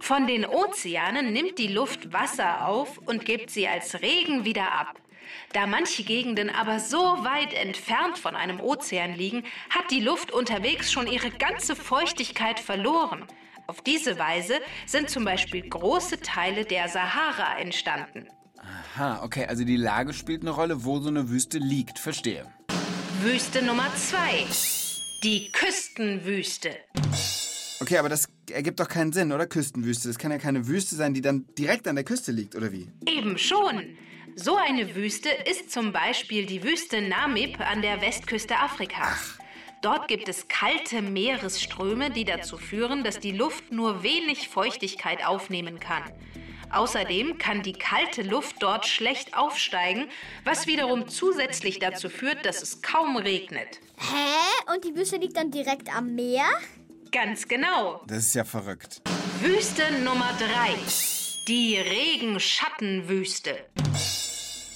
Von 0.00 0.26
den 0.26 0.44
Ozeanen 0.44 1.32
nimmt 1.32 1.60
die 1.60 1.68
Luft 1.68 2.12
Wasser 2.12 2.66
auf 2.66 2.98
und 2.98 3.24
gibt 3.24 3.50
sie 3.50 3.68
als 3.68 4.02
Regen 4.02 4.44
wieder 4.44 4.72
ab. 4.72 5.00
Da 5.52 5.68
manche 5.68 6.02
Gegenden 6.02 6.50
aber 6.50 6.80
so 6.80 6.98
weit 6.98 7.54
entfernt 7.54 8.18
von 8.18 8.34
einem 8.34 8.58
Ozean 8.58 9.14
liegen, 9.14 9.44
hat 9.70 9.88
die 9.92 10.00
Luft 10.00 10.32
unterwegs 10.32 10.90
schon 10.90 11.06
ihre 11.06 11.30
ganze 11.30 11.76
Feuchtigkeit 11.76 12.58
verloren. 12.58 13.24
Auf 13.68 13.82
diese 13.82 14.18
Weise 14.18 14.58
sind 14.86 15.10
zum 15.10 15.24
Beispiel 15.24 15.62
große 15.62 16.22
Teile 16.22 16.64
der 16.64 16.88
Sahara 16.88 17.56
entstanden. 17.60 18.26
Aha, 18.62 19.22
okay, 19.22 19.46
also 19.46 19.64
die 19.64 19.76
Lage 19.76 20.12
spielt 20.12 20.42
eine 20.42 20.50
Rolle, 20.50 20.84
wo 20.84 21.00
so 21.00 21.08
eine 21.08 21.28
Wüste 21.28 21.58
liegt. 21.58 21.98
Verstehe. 21.98 22.46
Wüste 23.20 23.64
Nummer 23.64 23.88
zwei. 23.96 24.46
Die 25.22 25.50
Küstenwüste. 25.52 26.70
Okay, 27.80 27.98
aber 27.98 28.08
das 28.08 28.28
ergibt 28.50 28.80
doch 28.80 28.88
keinen 28.88 29.12
Sinn, 29.12 29.32
oder? 29.32 29.46
Küstenwüste. 29.46 30.08
Das 30.08 30.18
kann 30.18 30.30
ja 30.30 30.38
keine 30.38 30.66
Wüste 30.66 30.94
sein, 30.94 31.14
die 31.14 31.20
dann 31.20 31.46
direkt 31.58 31.88
an 31.88 31.96
der 31.96 32.04
Küste 32.04 32.32
liegt, 32.32 32.54
oder 32.54 32.72
wie? 32.72 32.90
Eben 33.06 33.38
schon. 33.38 33.96
So 34.36 34.56
eine 34.56 34.94
Wüste 34.94 35.28
ist 35.50 35.70
zum 35.70 35.92
Beispiel 35.92 36.46
die 36.46 36.62
Wüste 36.62 37.02
Namib 37.02 37.60
an 37.60 37.82
der 37.82 38.00
Westküste 38.00 38.56
Afrikas. 38.56 39.36
Dort 39.82 40.06
gibt 40.06 40.28
es 40.28 40.46
kalte 40.46 41.02
Meeresströme, 41.02 42.10
die 42.10 42.24
dazu 42.24 42.56
führen, 42.56 43.02
dass 43.02 43.18
die 43.18 43.32
Luft 43.32 43.72
nur 43.72 44.04
wenig 44.04 44.48
Feuchtigkeit 44.48 45.26
aufnehmen 45.26 45.80
kann. 45.80 46.04
Außerdem 46.72 47.36
kann 47.36 47.62
die 47.62 47.74
kalte 47.74 48.22
Luft 48.22 48.56
dort 48.60 48.86
schlecht 48.86 49.36
aufsteigen, 49.36 50.08
was 50.44 50.66
wiederum 50.66 51.06
zusätzlich 51.06 51.78
dazu 51.78 52.08
führt, 52.08 52.46
dass 52.46 52.62
es 52.62 52.80
kaum 52.80 53.18
regnet. 53.18 53.80
Hä? 53.98 54.72
Und 54.74 54.84
die 54.84 54.96
Wüste 54.96 55.16
liegt 55.16 55.36
dann 55.36 55.50
direkt 55.50 55.94
am 55.94 56.14
Meer? 56.14 56.44
Ganz 57.12 57.46
genau. 57.46 58.00
Das 58.06 58.18
ist 58.18 58.34
ja 58.34 58.44
verrückt. 58.44 59.02
Wüste 59.40 59.82
Nummer 60.02 60.32
3. 60.38 60.74
Die 61.46 61.76
Regenschattenwüste. 61.76 63.66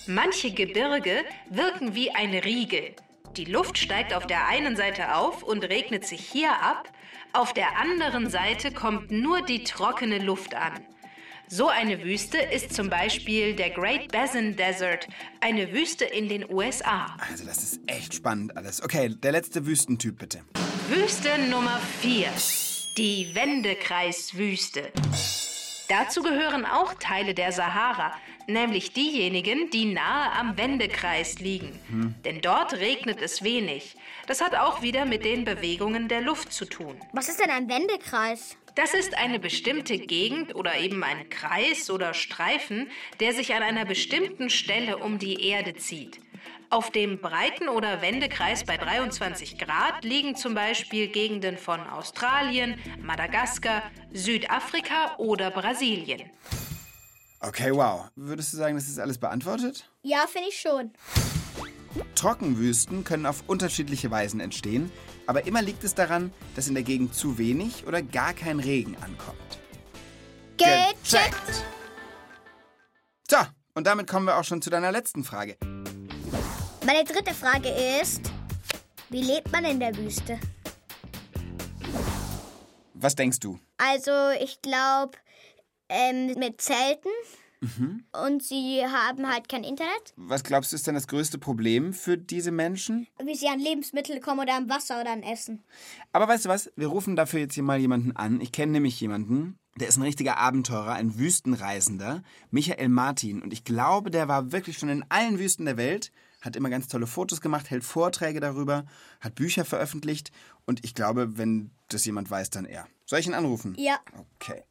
Manche 0.06 0.52
Gebirge 0.52 1.24
wirken 1.48 1.94
wie 1.94 2.10
ein 2.10 2.34
Riegel. 2.34 2.94
Die 3.36 3.46
Luft 3.46 3.78
steigt 3.78 4.12
auf 4.12 4.26
der 4.26 4.46
einen 4.46 4.76
Seite 4.76 5.14
auf 5.14 5.42
und 5.42 5.64
regnet 5.64 6.06
sich 6.06 6.20
hier 6.20 6.52
ab, 6.52 6.90
auf 7.32 7.52
der 7.52 7.78
anderen 7.78 8.30
Seite 8.30 8.72
kommt 8.72 9.10
nur 9.10 9.42
die 9.42 9.62
trockene 9.62 10.18
Luft 10.18 10.54
an. 10.54 10.72
So 11.48 11.68
eine 11.68 12.02
Wüste 12.02 12.38
ist 12.38 12.74
zum 12.74 12.90
Beispiel 12.90 13.54
der 13.54 13.70
Great 13.70 14.10
Basin 14.10 14.56
Desert, 14.56 15.06
eine 15.40 15.72
Wüste 15.72 16.04
in 16.04 16.28
den 16.28 16.44
USA. 16.50 17.16
Also 17.30 17.46
das 17.46 17.62
ist 17.62 17.80
echt 17.86 18.14
spannend 18.14 18.56
alles. 18.56 18.82
Okay, 18.82 19.10
der 19.10 19.30
letzte 19.30 19.64
Wüstentyp 19.64 20.18
bitte. 20.18 20.42
Wüste 20.88 21.38
Nummer 21.48 21.80
4. 22.00 22.32
Die 22.96 23.32
Wendekreiswüste. 23.32 24.90
Dazu 25.88 26.22
gehören 26.22 26.64
auch 26.64 26.94
Teile 26.94 27.32
der 27.32 27.52
Sahara, 27.52 28.12
nämlich 28.48 28.92
diejenigen, 28.92 29.70
die 29.70 29.84
nahe 29.84 30.32
am 30.32 30.58
Wendekreis 30.58 31.38
liegen. 31.38 31.78
Denn 32.24 32.40
dort 32.40 32.72
regnet 32.72 33.22
es 33.22 33.44
wenig. 33.44 33.94
Das 34.26 34.40
hat 34.40 34.56
auch 34.56 34.82
wieder 34.82 35.04
mit 35.04 35.24
den 35.24 35.44
Bewegungen 35.44 36.08
der 36.08 36.22
Luft 36.22 36.52
zu 36.52 36.64
tun. 36.64 36.96
Was 37.12 37.28
ist 37.28 37.38
denn 37.38 37.50
ein 37.50 37.68
Wendekreis? 37.68 38.56
Das 38.76 38.92
ist 38.92 39.16
eine 39.16 39.38
bestimmte 39.38 39.98
Gegend 39.98 40.54
oder 40.54 40.78
eben 40.78 41.02
ein 41.02 41.30
Kreis 41.30 41.88
oder 41.88 42.12
Streifen, 42.12 42.90
der 43.20 43.32
sich 43.32 43.54
an 43.54 43.62
einer 43.62 43.86
bestimmten 43.86 44.50
Stelle 44.50 44.98
um 44.98 45.18
die 45.18 45.48
Erde 45.48 45.74
zieht. 45.76 46.20
Auf 46.68 46.90
dem 46.90 47.18
Breiten- 47.18 47.70
oder 47.70 48.02
Wendekreis 48.02 48.64
bei 48.64 48.76
23 48.76 49.56
Grad 49.56 50.04
liegen 50.04 50.36
zum 50.36 50.54
Beispiel 50.54 51.08
Gegenden 51.08 51.56
von 51.56 51.80
Australien, 51.88 52.78
Madagaskar, 53.00 53.82
Südafrika 54.12 55.16
oder 55.16 55.50
Brasilien. 55.50 56.28
Okay, 57.40 57.74
wow. 57.74 58.10
Würdest 58.14 58.52
du 58.52 58.58
sagen, 58.58 58.74
das 58.74 58.88
ist 58.88 58.98
alles 58.98 59.16
beantwortet? 59.16 59.90
Ja, 60.02 60.26
finde 60.26 60.50
ich 60.50 60.60
schon. 60.60 60.90
Trockenwüsten 62.14 63.04
können 63.04 63.26
auf 63.26 63.44
unterschiedliche 63.46 64.10
Weisen 64.10 64.40
entstehen, 64.40 64.90
aber 65.26 65.46
immer 65.46 65.62
liegt 65.62 65.84
es 65.84 65.94
daran, 65.94 66.32
dass 66.54 66.68
in 66.68 66.74
der 66.74 66.82
Gegend 66.82 67.14
zu 67.14 67.38
wenig 67.38 67.86
oder 67.86 68.02
gar 68.02 68.32
kein 68.32 68.60
Regen 68.60 68.96
ankommt. 68.96 69.58
Gecheckt! 70.56 71.64
So, 73.28 73.38
und 73.74 73.86
damit 73.86 74.06
kommen 74.06 74.26
wir 74.26 74.38
auch 74.38 74.44
schon 74.44 74.62
zu 74.62 74.70
deiner 74.70 74.92
letzten 74.92 75.24
Frage. 75.24 75.56
Meine 76.84 77.04
dritte 77.04 77.34
Frage 77.34 77.68
ist, 78.00 78.30
wie 79.10 79.22
lebt 79.22 79.50
man 79.52 79.64
in 79.64 79.80
der 79.80 79.96
Wüste? 79.96 80.38
Was 82.94 83.14
denkst 83.14 83.40
du? 83.40 83.58
Also, 83.78 84.10
ich 84.40 84.62
glaube, 84.62 85.18
ähm, 85.88 86.34
mit 86.38 86.60
Zelten. 86.60 87.10
Und 88.12 88.42
sie 88.42 88.82
haben 88.84 89.26
halt 89.28 89.48
kein 89.48 89.64
Internet. 89.64 90.14
Was 90.16 90.44
glaubst 90.44 90.72
du 90.72 90.76
ist 90.76 90.86
denn 90.86 90.94
das 90.94 91.08
größte 91.08 91.38
Problem 91.38 91.92
für 91.92 92.18
diese 92.18 92.50
Menschen? 92.50 93.06
Wie 93.22 93.34
sie 93.34 93.48
an 93.48 93.58
Lebensmittel 93.58 94.20
kommen 94.20 94.40
oder 94.40 94.54
an 94.54 94.68
Wasser 94.68 95.00
oder 95.00 95.12
an 95.12 95.22
Essen. 95.22 95.64
Aber 96.12 96.28
weißt 96.28 96.44
du 96.44 96.48
was? 96.48 96.70
Wir 96.76 96.88
rufen 96.88 97.16
dafür 97.16 97.40
jetzt 97.40 97.54
hier 97.54 97.62
mal 97.62 97.78
jemanden 97.78 98.14
an. 98.14 98.40
Ich 98.40 98.52
kenne 98.52 98.72
nämlich 98.72 99.00
jemanden, 99.00 99.58
der 99.76 99.88
ist 99.88 99.96
ein 99.96 100.02
richtiger 100.02 100.38
Abenteurer, 100.38 100.94
ein 100.94 101.18
Wüstenreisender, 101.18 102.22
Michael 102.50 102.88
Martin. 102.88 103.42
Und 103.42 103.52
ich 103.52 103.64
glaube, 103.64 104.10
der 104.10 104.28
war 104.28 104.52
wirklich 104.52 104.78
schon 104.78 104.88
in 104.88 105.04
allen 105.08 105.38
Wüsten 105.38 105.66
der 105.66 105.76
Welt, 105.76 106.12
hat 106.40 106.56
immer 106.56 106.70
ganz 106.70 106.88
tolle 106.88 107.06
Fotos 107.06 107.40
gemacht, 107.40 107.70
hält 107.70 107.84
Vorträge 107.84 108.40
darüber, 108.40 108.84
hat 109.20 109.34
Bücher 109.34 109.64
veröffentlicht. 109.64 110.30
Und 110.66 110.84
ich 110.84 110.94
glaube, 110.94 111.38
wenn 111.38 111.70
das 111.88 112.04
jemand 112.04 112.30
weiß, 112.30 112.50
dann 112.50 112.64
er. 112.64 112.86
Soll 113.06 113.18
ich 113.18 113.26
ihn 113.26 113.34
anrufen? 113.34 113.74
Ja. 113.78 113.98
Okay. 114.36 114.64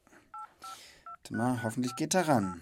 Warte 1.18 1.36
mal, 1.36 1.64
hoffentlich 1.64 1.96
geht 1.96 2.14
er 2.14 2.28
ran. 2.28 2.62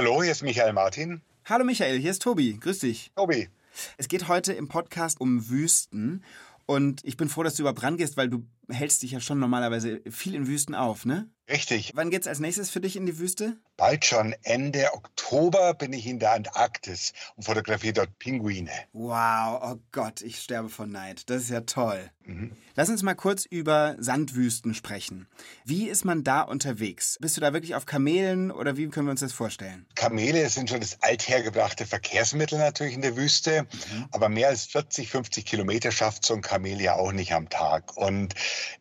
Hallo, 0.00 0.22
hier 0.22 0.32
ist 0.32 0.42
Michael 0.42 0.72
Martin. 0.72 1.20
Hallo 1.44 1.62
Michael, 1.62 1.98
hier 1.98 2.10
ist 2.10 2.22
Tobi. 2.22 2.56
Grüß 2.58 2.78
dich. 2.78 3.12
Tobi, 3.16 3.50
Es 3.98 4.08
geht 4.08 4.28
heute 4.28 4.54
im 4.54 4.66
Podcast 4.66 5.20
um 5.20 5.50
Wüsten. 5.50 6.24
Und 6.64 7.04
ich 7.04 7.18
bin 7.18 7.28
froh, 7.28 7.42
dass 7.42 7.56
du 7.56 7.64
überhaupt 7.64 7.82
rangehst, 7.82 8.16
weil 8.16 8.30
du 8.30 8.46
hältst 8.70 9.02
dich 9.02 9.10
ja 9.10 9.20
schon 9.20 9.38
normalerweise 9.38 10.00
viel 10.10 10.34
in 10.34 10.46
Wüsten 10.46 10.74
auf, 10.74 11.04
ne? 11.04 11.28
richtig. 11.50 11.92
Wann 11.96 12.08
geht's 12.08 12.26
als 12.26 12.38
nächstes 12.40 12.70
für 12.70 12.80
dich 12.80 12.96
in 12.96 13.04
die 13.04 13.18
Wüste? 13.18 13.58
Bald 13.80 14.04
schon 14.04 14.34
Ende 14.42 14.92
Oktober 14.92 15.72
bin 15.72 15.94
ich 15.94 16.06
in 16.06 16.18
der 16.18 16.32
Antarktis 16.32 17.14
und 17.36 17.44
fotografiere 17.44 17.94
dort 17.94 18.18
Pinguine. 18.18 18.70
Wow, 18.92 19.58
oh 19.62 19.80
Gott, 19.90 20.20
ich 20.20 20.38
sterbe 20.38 20.68
von 20.68 20.90
Neid. 20.90 21.30
Das 21.30 21.44
ist 21.44 21.48
ja 21.48 21.62
toll. 21.62 22.10
Lass 22.74 22.90
uns 22.90 23.02
mal 23.02 23.14
kurz 23.14 23.46
über 23.46 23.96
Sandwüsten 23.98 24.74
sprechen. 24.74 25.28
Wie 25.64 25.88
ist 25.88 26.04
man 26.04 26.24
da 26.24 26.42
unterwegs? 26.42 27.16
Bist 27.20 27.38
du 27.38 27.40
da 27.40 27.54
wirklich 27.54 27.74
auf 27.74 27.86
Kamelen 27.86 28.50
oder 28.50 28.76
wie 28.76 28.86
können 28.88 29.06
wir 29.06 29.12
uns 29.12 29.20
das 29.20 29.32
vorstellen? 29.32 29.86
Kamele 29.94 30.48
sind 30.50 30.68
schon 30.68 30.80
das 30.80 31.00
althergebrachte 31.00 31.86
Verkehrsmittel 31.86 32.58
natürlich 32.58 32.94
in 32.94 33.02
der 33.02 33.16
Wüste, 33.16 33.66
aber 34.12 34.28
mehr 34.28 34.48
als 34.48 34.66
40, 34.66 35.08
50 35.08 35.46
Kilometer 35.46 35.90
schafft 35.90 36.26
so 36.26 36.34
ein 36.34 36.42
Kamel 36.42 36.82
ja 36.82 36.96
auch 36.96 37.12
nicht 37.12 37.32
am 37.32 37.48
Tag. 37.48 37.96
Und 37.96 38.34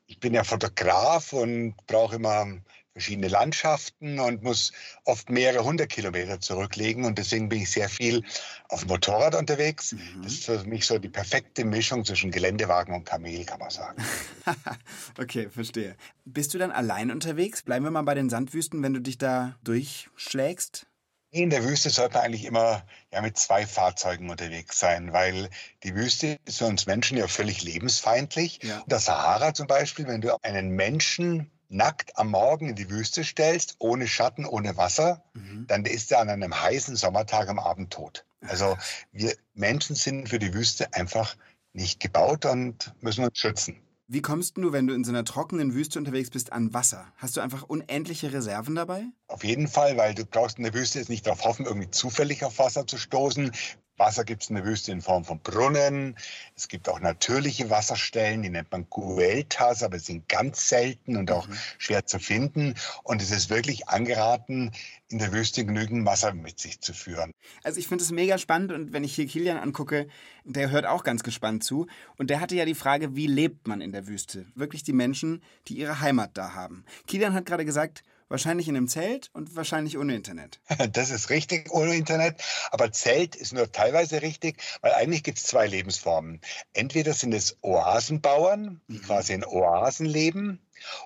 ich 0.08 0.20
bin 0.20 0.34
ja 0.34 0.44
Fotograf 0.44 1.32
und 1.32 1.76
brauche 1.88 2.18
immer 2.18 2.48
verschiedene 2.94 3.28
Landschaften 3.28 4.20
und 4.20 4.44
muss 4.44 4.72
oft 5.06 5.30
mehrere 5.30 5.64
hundert 5.64 5.90
Kilometer 5.90 6.40
zurücklegen 6.40 7.06
und 7.06 7.18
deswegen 7.18 7.50
bin 7.50 7.62
ich 7.62 7.72
sehr 7.72 7.90
viel 7.90 8.24
auf 8.68 8.82
dem 8.82 8.90
Motorrad 8.90 9.36
unterwegs. 9.36 9.96
Das 10.24 10.34
ist 10.34 10.46
für 10.46 10.64
mich 10.66 10.86
so 10.86 10.98
die 10.98 11.10
perfekte 11.10 11.66
Mischung 11.66 12.04
zwischen 12.04 12.32
Geländewagen 12.32 12.94
und 12.94 13.06
Kamel, 13.06 13.46
kann 13.46 13.60
man 13.60 13.70
sagen. 13.70 14.04
okay, 15.20 15.50
verstehe. 15.50 15.96
Bist 16.26 16.54
du 16.54 16.58
dann 16.58 16.72
allein 16.72 17.12
unterwegs? 17.12 17.62
Bleiben 17.62 17.86
wir 17.86 17.92
mal 17.92 18.02
bei 18.02 18.16
den 18.16 18.30
Sandwüsten, 18.30 18.84
wenn 18.84 18.94
du 18.94 19.02
dich 19.02 19.18
da 19.18 19.58
durchschlägst? 19.64 20.88
In 21.32 21.52
der 21.52 21.64
Wüste 21.64 21.92
sollte 21.92 22.16
man 22.16 22.24
eigentlich 22.24 22.46
immer 22.46 22.84
ja, 23.14 23.22
mit 23.22 23.38
zwei 23.38 23.68
Fahrzeugen 23.68 24.32
unterwegs 24.32 24.80
sein, 24.80 25.14
weil 25.14 25.50
die 25.84 25.94
Wüste 25.94 26.40
ist 26.46 26.58
für 26.58 26.66
uns 26.66 26.88
Menschen 26.88 27.18
ja 27.18 27.28
völlig 27.28 27.62
lebensfeindlich. 27.62 28.62
Ja. 28.64 28.80
Und 28.80 28.92
der 28.92 29.00
Sahara 29.00 29.54
zum 29.54 29.68
Beispiel, 29.68 30.08
wenn 30.08 30.22
du 30.22 30.36
einen 30.42 30.72
Menschen 30.72 31.52
nackt 31.70 32.18
am 32.18 32.32
Morgen 32.32 32.70
in 32.70 32.76
die 32.76 32.90
Wüste 32.90 33.24
stellst, 33.24 33.76
ohne 33.80 34.08
Schatten, 34.08 34.46
ohne 34.46 34.76
Wasser, 34.76 35.24
dann 35.68 35.86
ist 35.86 36.12
er 36.12 36.20
an 36.20 36.30
einem 36.30 36.60
heißen 36.60 36.96
Sommertag 36.96 37.48
am 37.48 37.60
Abend 37.60 37.94
tot. 37.94 38.26
Also 38.42 38.78
wir 39.12 39.36
Menschen 39.54 39.96
sind 39.96 40.30
für 40.30 40.40
die 40.40 40.54
Wüste 40.54 40.94
einfach 40.94 41.36
nicht 41.74 42.00
gebaut 42.00 42.46
und 42.46 42.94
müssen 43.02 43.24
uns 43.24 43.38
schützen. 43.38 43.80
Wie 44.12 44.24
kommst 44.24 44.58
du, 44.58 44.72
wenn 44.72 44.88
du 44.88 44.96
in 44.96 45.04
so 45.04 45.12
einer 45.12 45.24
trockenen 45.24 45.76
Wüste 45.76 46.00
unterwegs 46.00 46.32
bist, 46.32 46.52
an 46.52 46.74
Wasser? 46.74 47.06
Hast 47.18 47.38
du 47.38 47.42
einfach 47.42 47.62
unendliche 47.62 48.34
Reserven 48.34 48.74
dabei? 48.74 49.04
Auf 49.28 49.44
jeden 49.44 49.68
Fall, 49.68 49.98
weil 49.98 50.16
du 50.16 50.26
brauchst 50.26 50.58
in 50.58 50.64
der 50.64 50.74
Wüste 50.74 50.98
jetzt 50.98 51.10
nicht 51.10 51.28
darauf 51.28 51.44
hoffen, 51.44 51.68
irgendwie 51.68 51.92
zufällig 51.92 52.44
auf 52.44 52.58
Wasser 52.58 52.88
zu 52.88 52.98
stoßen. 52.98 53.52
Wasser 54.00 54.24
gibt 54.24 54.44
es 54.44 54.50
in 54.50 54.56
der 54.56 54.66
Wüste 54.66 54.92
in 54.92 55.02
Form 55.02 55.26
von 55.26 55.40
Brunnen. 55.40 56.16
Es 56.56 56.68
gibt 56.68 56.90
auch 56.90 57.00
natürliche 57.00 57.70
Wasserstellen, 57.70 58.42
die 58.42 58.50
nennt 58.50 58.72
man 58.72 58.88
Gueltas, 58.90 59.84
aber 59.84 60.00
sind 60.00 60.28
ganz 60.30 60.70
selten 60.70 61.18
und 61.18 61.30
auch 61.32 61.48
schwer 61.78 62.06
zu 62.06 62.20
finden. 62.20 62.76
Und 63.04 63.22
es 63.22 63.32
ist 63.32 63.50
wirklich 63.50 63.90
angeraten, 63.90 64.72
in 65.10 65.20
der 65.20 65.34
Wüste 65.34 65.66
genügend 65.66 66.06
Wasser 66.06 66.34
mit 66.34 66.60
sich 66.60 66.80
zu 66.82 66.94
führen. 66.94 67.34
Also 67.64 67.80
ich 67.80 67.88
finde 67.88 68.04
es 68.04 68.12
mega 68.12 68.38
spannend 68.38 68.72
und 68.72 68.94
wenn 68.94 69.04
ich 69.04 69.16
hier 69.16 69.28
Kilian 69.28 69.58
angucke, 69.58 70.08
der 70.44 70.72
hört 70.72 70.86
auch 70.86 71.04
ganz 71.04 71.24
gespannt 71.24 71.64
zu. 71.64 71.88
Und 72.18 72.30
der 72.30 72.40
hatte 72.40 72.56
ja 72.56 72.66
die 72.66 72.76
Frage, 72.76 73.16
wie 73.16 73.28
lebt 73.28 73.68
man 73.68 73.82
in 73.82 73.92
der 73.92 74.08
Wüste? 74.08 74.46
Wirklich 74.56 74.84
die 74.84 74.94
Menschen, 74.94 75.44
die 75.68 75.78
ihre 75.78 76.00
Heimat 76.00 76.32
da 76.36 76.54
haben. 76.54 76.86
Kilian 77.08 77.34
hat 77.34 77.46
gerade 77.46 77.66
gesagt, 77.66 78.04
wahrscheinlich 78.30 78.68
in 78.68 78.78
einem 78.78 78.88
Zelt 78.88 79.30
und 79.34 79.56
wahrscheinlich 79.56 79.98
ohne 79.98 80.16
Internet. 80.16 80.60
Das 80.94 81.10
ist 81.10 81.30
richtig 81.30 81.72
ohne 81.72 81.96
Internet, 81.96 82.42
aber 82.72 82.92
Zelt 82.92 83.36
ist 83.36 83.54
nur 83.54 83.72
teilweise 83.72 84.22
richtig, 84.22 84.62
weil 84.82 84.94
eigentlich 84.94 85.24
gibt 85.24 85.38
es 85.38 85.44
zwei 85.44 85.68
Lebensformen. 85.68 86.40
Entweder 86.74 87.14
sind 87.14 87.34
es 87.34 87.58
Oasenbauern, 87.62 88.82
die 88.88 89.00
quasi 89.00 89.34
in 89.34 89.46
Oasen 89.46 90.06
leben, 90.06 90.60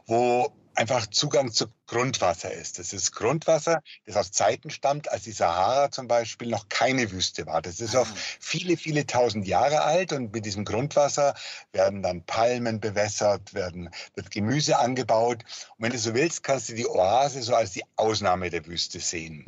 wo 0.05 0.51
einfach 0.75 1.07
Zugang 1.07 1.51
zu 1.51 1.67
Grundwasser 1.87 2.51
ist. 2.51 2.79
Das 2.79 2.93
ist 2.93 3.11
Grundwasser, 3.11 3.81
das 4.05 4.15
aus 4.15 4.31
Zeiten 4.31 4.69
stammt, 4.69 5.11
als 5.11 5.23
die 5.23 5.31
Sahara 5.31 5.91
zum 5.91 6.07
Beispiel 6.07 6.49
noch 6.49 6.69
keine 6.69 7.11
Wüste 7.11 7.45
war. 7.45 7.61
Das 7.61 7.79
ist 7.79 7.95
auch 7.95 8.07
viele, 8.39 8.77
viele 8.77 9.05
tausend 9.05 9.47
Jahre 9.47 9.81
alt 9.81 10.13
und 10.13 10.33
mit 10.33 10.45
diesem 10.45 10.65
Grundwasser 10.65 11.35
werden 11.71 12.01
dann 12.01 12.23
Palmen 12.25 12.79
bewässert, 12.79 13.53
werden, 13.53 13.89
wird 14.15 14.31
Gemüse 14.31 14.79
angebaut. 14.79 15.43
Und 15.77 15.83
wenn 15.83 15.91
du 15.91 15.99
so 15.99 16.13
willst, 16.13 16.43
kannst 16.43 16.69
du 16.69 16.73
die 16.73 16.87
Oase 16.87 17.41
so 17.43 17.55
als 17.55 17.71
die 17.71 17.83
Ausnahme 17.95 18.49
der 18.49 18.65
Wüste 18.65 18.99
sehen. 18.99 19.43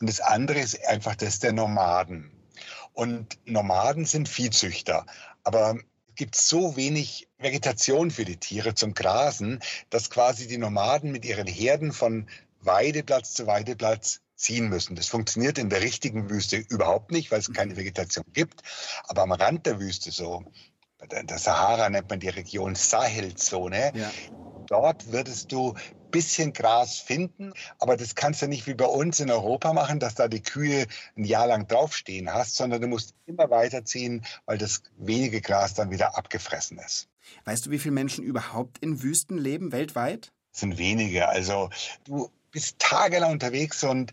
Und 0.00 0.08
das 0.08 0.20
andere 0.20 0.58
ist 0.58 0.84
einfach 0.86 1.16
das 1.16 1.38
der 1.38 1.52
Nomaden. 1.52 2.32
Und 2.92 3.38
Nomaden 3.44 4.06
sind 4.06 4.28
Viehzüchter. 4.28 5.04
Aber 5.44 5.78
gibt 6.16 6.34
so 6.34 6.76
wenig 6.76 7.28
Vegetation 7.38 8.10
für 8.10 8.24
die 8.24 8.38
Tiere 8.38 8.74
zum 8.74 8.94
Grasen, 8.94 9.60
dass 9.90 10.10
quasi 10.10 10.46
die 10.46 10.58
Nomaden 10.58 11.12
mit 11.12 11.24
ihren 11.24 11.46
Herden 11.46 11.92
von 11.92 12.28
Weideplatz 12.60 13.34
zu 13.34 13.46
Weideplatz 13.46 14.20
ziehen 14.34 14.68
müssen. 14.68 14.96
Das 14.96 15.06
funktioniert 15.08 15.58
in 15.58 15.70
der 15.70 15.80
richtigen 15.82 16.28
Wüste 16.28 16.56
überhaupt 16.56 17.10
nicht, 17.10 17.30
weil 17.30 17.40
es 17.40 17.52
keine 17.52 17.76
Vegetation 17.76 18.24
gibt. 18.32 18.62
Aber 19.08 19.22
am 19.22 19.32
Rand 19.32 19.66
der 19.66 19.80
Wüste 19.80 20.10
so, 20.10 20.44
bei 20.98 21.06
der, 21.06 21.24
der 21.24 21.38
Sahara 21.38 21.88
nennt 21.88 22.10
man 22.10 22.20
die 22.20 22.28
Region 22.28 22.74
Sahelzone, 22.74 23.92
Ja. 23.94 24.10
dort 24.66 25.12
würdest 25.12 25.52
du 25.52 25.74
bisschen 26.10 26.52
Gras 26.52 26.98
finden, 26.98 27.52
aber 27.78 27.96
das 27.96 28.14
kannst 28.14 28.42
du 28.42 28.46
nicht 28.46 28.66
wie 28.66 28.74
bei 28.74 28.86
uns 28.86 29.20
in 29.20 29.30
Europa 29.30 29.72
machen, 29.72 29.98
dass 29.98 30.14
da 30.14 30.28
die 30.28 30.42
Kühe 30.42 30.86
ein 31.16 31.24
Jahr 31.24 31.46
lang 31.46 31.66
draufstehen 31.66 32.32
hast, 32.32 32.56
sondern 32.56 32.80
du 32.80 32.88
musst 32.88 33.14
immer 33.26 33.50
weiterziehen, 33.50 34.24
weil 34.46 34.58
das 34.58 34.82
wenige 34.96 35.40
Gras 35.40 35.74
dann 35.74 35.90
wieder 35.90 36.16
abgefressen 36.16 36.78
ist. 36.78 37.08
Weißt 37.44 37.66
du, 37.66 37.70
wie 37.70 37.78
viele 37.78 37.94
Menschen 37.94 38.24
überhaupt 38.24 38.78
in 38.78 39.02
Wüsten 39.02 39.38
leben 39.38 39.72
weltweit? 39.72 40.32
Das 40.52 40.60
sind 40.60 40.78
wenige. 40.78 41.28
Also 41.28 41.70
du 42.04 42.30
bist 42.50 42.78
tagelang 42.78 43.32
unterwegs 43.32 43.84
und 43.84 44.12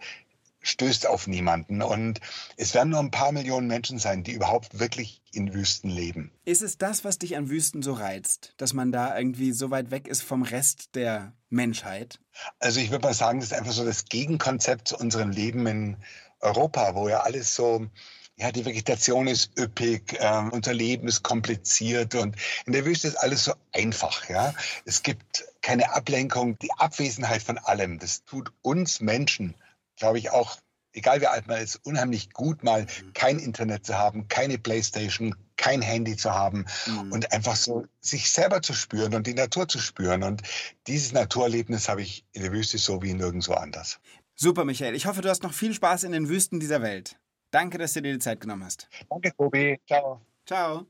stößt 0.63 1.07
auf 1.07 1.27
niemanden. 1.27 1.81
Und 1.83 2.19
es 2.57 2.73
werden 2.73 2.89
nur 2.89 2.99
ein 2.99 3.11
paar 3.11 3.31
Millionen 3.31 3.67
Menschen 3.67 3.99
sein, 3.99 4.23
die 4.23 4.31
überhaupt 4.31 4.79
wirklich 4.79 5.21
in 5.31 5.53
Wüsten 5.53 5.89
leben. 5.89 6.31
Ist 6.45 6.61
es 6.61 6.77
das, 6.77 7.03
was 7.03 7.19
dich 7.19 7.37
an 7.37 7.49
Wüsten 7.49 7.83
so 7.83 7.93
reizt, 7.93 8.53
dass 8.57 8.73
man 8.73 8.91
da 8.91 9.17
irgendwie 9.17 9.51
so 9.51 9.69
weit 9.69 9.91
weg 9.91 10.07
ist 10.07 10.23
vom 10.23 10.41
Rest 10.41 10.95
der 10.95 11.33
Menschheit? 11.49 12.19
Also 12.59 12.79
ich 12.79 12.89
würde 12.89 13.07
mal 13.07 13.13
sagen, 13.13 13.39
das 13.39 13.51
ist 13.51 13.57
einfach 13.57 13.71
so 13.71 13.85
das 13.85 14.05
Gegenkonzept 14.05 14.87
zu 14.87 14.97
unserem 14.97 15.29
Leben 15.29 15.67
in 15.67 15.97
Europa, 16.39 16.95
wo 16.95 17.07
ja 17.07 17.21
alles 17.21 17.55
so, 17.55 17.87
ja, 18.35 18.51
die 18.51 18.65
Vegetation 18.65 19.27
ist 19.27 19.57
üppig, 19.57 20.17
ähm, 20.19 20.51
unser 20.51 20.73
Leben 20.73 21.07
ist 21.07 21.23
kompliziert 21.23 22.15
und 22.15 22.35
in 22.65 22.73
der 22.73 22.85
Wüste 22.85 23.07
ist 23.07 23.15
alles 23.17 23.45
so 23.45 23.53
einfach, 23.71 24.29
ja. 24.29 24.53
Es 24.85 25.03
gibt 25.03 25.45
keine 25.61 25.93
Ablenkung, 25.93 26.57
die 26.59 26.71
Abwesenheit 26.73 27.43
von 27.43 27.57
allem. 27.57 27.99
Das 27.99 28.25
tut 28.25 28.51
uns 28.61 28.99
Menschen, 28.99 29.55
glaube 29.97 30.19
ich, 30.19 30.31
auch, 30.31 30.57
egal 30.93 31.21
wie 31.21 31.27
alt 31.27 31.47
man 31.47 31.61
ist, 31.61 31.77
unheimlich 31.83 32.31
gut, 32.31 32.63
mal 32.63 32.85
kein 33.13 33.39
Internet 33.39 33.85
zu 33.85 33.97
haben, 33.97 34.27
keine 34.27 34.57
Playstation, 34.57 35.35
kein 35.55 35.81
Handy 35.81 36.17
zu 36.17 36.33
haben 36.33 36.65
und 37.11 37.31
einfach 37.31 37.55
so 37.55 37.85
sich 38.01 38.31
selber 38.31 38.61
zu 38.61 38.73
spüren 38.73 39.15
und 39.15 39.27
die 39.27 39.33
Natur 39.33 39.67
zu 39.67 39.79
spüren. 39.79 40.23
Und 40.23 40.41
dieses 40.87 41.13
Naturerlebnis 41.13 41.89
habe 41.89 42.01
ich 42.01 42.25
in 42.33 42.41
der 42.41 42.51
Wüste 42.51 42.77
so 42.77 43.01
wie 43.01 43.13
nirgendwo 43.13 43.53
anders. 43.53 43.99
Super, 44.35 44.65
Michael. 44.65 44.95
Ich 44.95 45.05
hoffe, 45.05 45.21
du 45.21 45.29
hast 45.29 45.43
noch 45.43 45.53
viel 45.53 45.73
Spaß 45.73 46.03
in 46.03 46.11
den 46.11 46.27
Wüsten 46.27 46.59
dieser 46.59 46.81
Welt. 46.81 47.17
Danke, 47.51 47.77
dass 47.77 47.93
du 47.93 48.01
dir 48.01 48.13
die 48.13 48.19
Zeit 48.19 48.41
genommen 48.41 48.63
hast. 48.63 48.89
Danke, 49.09 49.31
Tobi. 49.37 49.79
Ciao. 49.87 50.21
Ciao. 50.45 50.87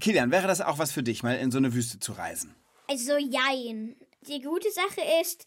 Kilian, 0.00 0.30
wäre 0.30 0.46
das 0.46 0.60
auch 0.60 0.78
was 0.78 0.90
für 0.90 1.02
dich, 1.02 1.22
mal 1.22 1.36
in 1.36 1.50
so 1.50 1.58
eine 1.58 1.74
Wüste 1.74 2.00
zu 2.00 2.12
reisen? 2.12 2.54
Also 2.88 3.16
jein. 3.18 3.96
Die 4.22 4.40
gute 4.40 4.70
Sache 4.72 5.02
ist, 5.20 5.46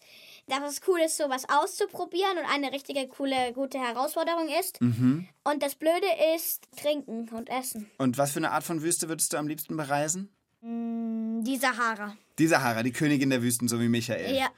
dass 0.50 0.74
es 0.74 0.82
cool 0.88 1.00
ist, 1.00 1.18
sowas 1.18 1.44
auszuprobieren 1.48 2.38
und 2.38 2.46
eine 2.46 2.72
richtige 2.72 3.08
coole, 3.08 3.54
gute 3.54 3.80
Herausforderung 3.80 4.48
ist. 4.60 4.82
Mhm. 4.82 5.28
Und 5.44 5.64
das 5.64 5.76
Blöde 5.76 6.08
ist 6.36 6.68
Trinken 6.82 7.30
und 7.30 7.50
Essen. 7.50 7.90
Und 7.98 8.18
was 8.18 8.32
für 8.32 8.40
eine 8.40 8.52
Art 8.52 8.64
von 8.64 8.82
Wüste 8.82 9.08
würdest 9.10 9.34
du 9.34 9.38
am 9.38 9.48
liebsten 9.48 9.78
bereisen? 9.78 10.30
Mm, 10.62 11.44
Die 11.44 11.58
Sahara. 11.58 12.16
Die 12.38 12.48
Sahara, 12.48 12.84
die 12.84 12.92
Königin 12.92 13.30
der 13.30 13.42
Wüsten, 13.42 13.68
so 13.68 13.80
wie 13.80 13.88
Michael. 13.90 14.36
Ja. 14.36 14.50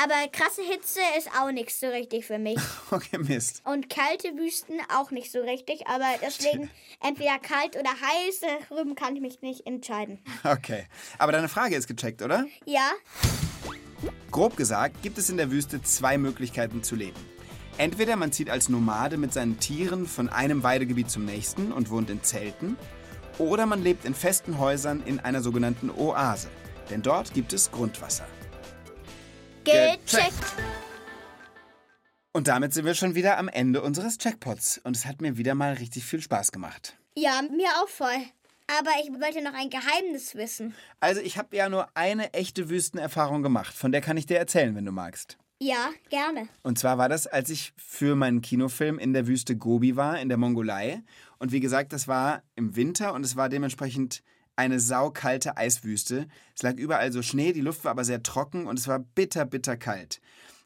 Aber 0.00 0.28
krasse 0.30 0.62
Hitze 0.62 1.00
ist 1.18 1.28
auch 1.36 1.50
nichts 1.50 1.80
so 1.80 1.88
richtig 1.88 2.24
für 2.24 2.38
mich. 2.38 2.58
Okay, 2.90 3.18
Mist. 3.18 3.60
Und 3.64 3.90
kalte 3.90 4.28
Wüsten 4.36 4.80
auch 4.96 5.10
nicht 5.10 5.30
so 5.30 5.40
richtig. 5.40 5.86
Aber 5.88 6.06
deswegen 6.22 6.70
entweder 7.02 7.38
kalt 7.38 7.76
oder 7.76 7.90
heiß, 7.90 8.40
darüber 8.70 8.94
kann 8.94 9.14
ich 9.16 9.20
mich 9.20 9.42
nicht 9.42 9.66
entscheiden. 9.66 10.20
Okay. 10.44 10.86
Aber 11.18 11.32
deine 11.32 11.48
Frage 11.48 11.74
ist 11.76 11.86
gecheckt, 11.88 12.22
oder? 12.22 12.46
Ja, 12.64 12.92
Grob 14.30 14.56
gesagt 14.56 15.02
gibt 15.02 15.18
es 15.18 15.30
in 15.30 15.36
der 15.36 15.50
Wüste 15.50 15.82
zwei 15.82 16.18
Möglichkeiten 16.18 16.82
zu 16.82 16.94
leben. 16.94 17.18
Entweder 17.78 18.16
man 18.16 18.32
zieht 18.32 18.50
als 18.50 18.68
Nomade 18.68 19.16
mit 19.16 19.32
seinen 19.32 19.60
Tieren 19.60 20.06
von 20.06 20.28
einem 20.28 20.62
Weidegebiet 20.62 21.10
zum 21.10 21.24
nächsten 21.24 21.72
und 21.72 21.90
wohnt 21.90 22.10
in 22.10 22.22
Zelten, 22.22 22.76
oder 23.38 23.66
man 23.66 23.82
lebt 23.82 24.04
in 24.04 24.14
festen 24.14 24.58
Häusern 24.58 25.00
in 25.06 25.20
einer 25.20 25.42
sogenannten 25.42 25.90
Oase, 25.90 26.48
denn 26.90 27.02
dort 27.02 27.34
gibt 27.34 27.52
es 27.52 27.70
Grundwasser. 27.70 28.26
gecheckt. 29.64 30.34
Und 32.32 32.48
damit 32.48 32.74
sind 32.74 32.84
wir 32.84 32.94
schon 32.94 33.14
wieder 33.14 33.38
am 33.38 33.48
Ende 33.48 33.82
unseres 33.82 34.18
Checkpots 34.18 34.80
und 34.84 34.96
es 34.96 35.06
hat 35.06 35.20
mir 35.20 35.38
wieder 35.38 35.54
mal 35.54 35.74
richtig 35.74 36.04
viel 36.04 36.20
Spaß 36.20 36.52
gemacht. 36.52 36.96
Ja, 37.16 37.42
mir 37.42 37.68
auch 37.82 37.88
voll. 37.88 38.26
Aber 38.76 38.90
ich 39.02 39.10
wollte 39.10 39.42
noch 39.42 39.54
ein 39.54 39.70
Geheimnis 39.70 40.34
wissen. 40.34 40.74
Also 41.00 41.20
ich 41.20 41.38
habe 41.38 41.56
ja 41.56 41.68
nur 41.68 41.88
eine 41.94 42.34
echte 42.34 42.68
Wüstenerfahrung 42.68 43.42
gemacht, 43.42 43.74
von 43.74 43.92
der 43.92 44.00
kann 44.00 44.16
ich 44.16 44.26
dir 44.26 44.38
erzählen, 44.38 44.76
wenn 44.76 44.84
du 44.84 44.92
magst. 44.92 45.38
Ja, 45.60 45.90
gerne. 46.08 46.48
Und 46.62 46.78
zwar 46.78 46.98
war 46.98 47.08
das, 47.08 47.26
als 47.26 47.50
ich 47.50 47.72
für 47.76 48.14
meinen 48.14 48.42
Kinofilm 48.42 48.98
in 48.98 49.12
der 49.12 49.26
Wüste 49.26 49.56
Gobi 49.56 49.96
war, 49.96 50.20
in 50.20 50.28
der 50.28 50.38
Mongolei. 50.38 51.02
Und 51.38 51.50
wie 51.50 51.60
gesagt, 51.60 51.92
das 51.92 52.06
war 52.06 52.42
im 52.54 52.76
Winter 52.76 53.12
und 53.14 53.24
es 53.24 53.34
war 53.34 53.48
dementsprechend 53.48 54.22
eine 54.54 54.80
saukalte 54.80 55.56
Eiswüste. 55.56 56.28
Es 56.54 56.62
lag 56.62 56.76
überall 56.76 57.10
so 57.10 57.22
Schnee, 57.22 57.52
die 57.52 57.60
Luft 57.60 57.84
war 57.84 57.92
aber 57.92 58.04
sehr 58.04 58.22
trocken 58.22 58.66
und 58.66 58.78
es 58.78 58.86
war 58.86 58.98
bitter, 58.98 59.44
bitter 59.44 59.76
kalt. 59.76 60.20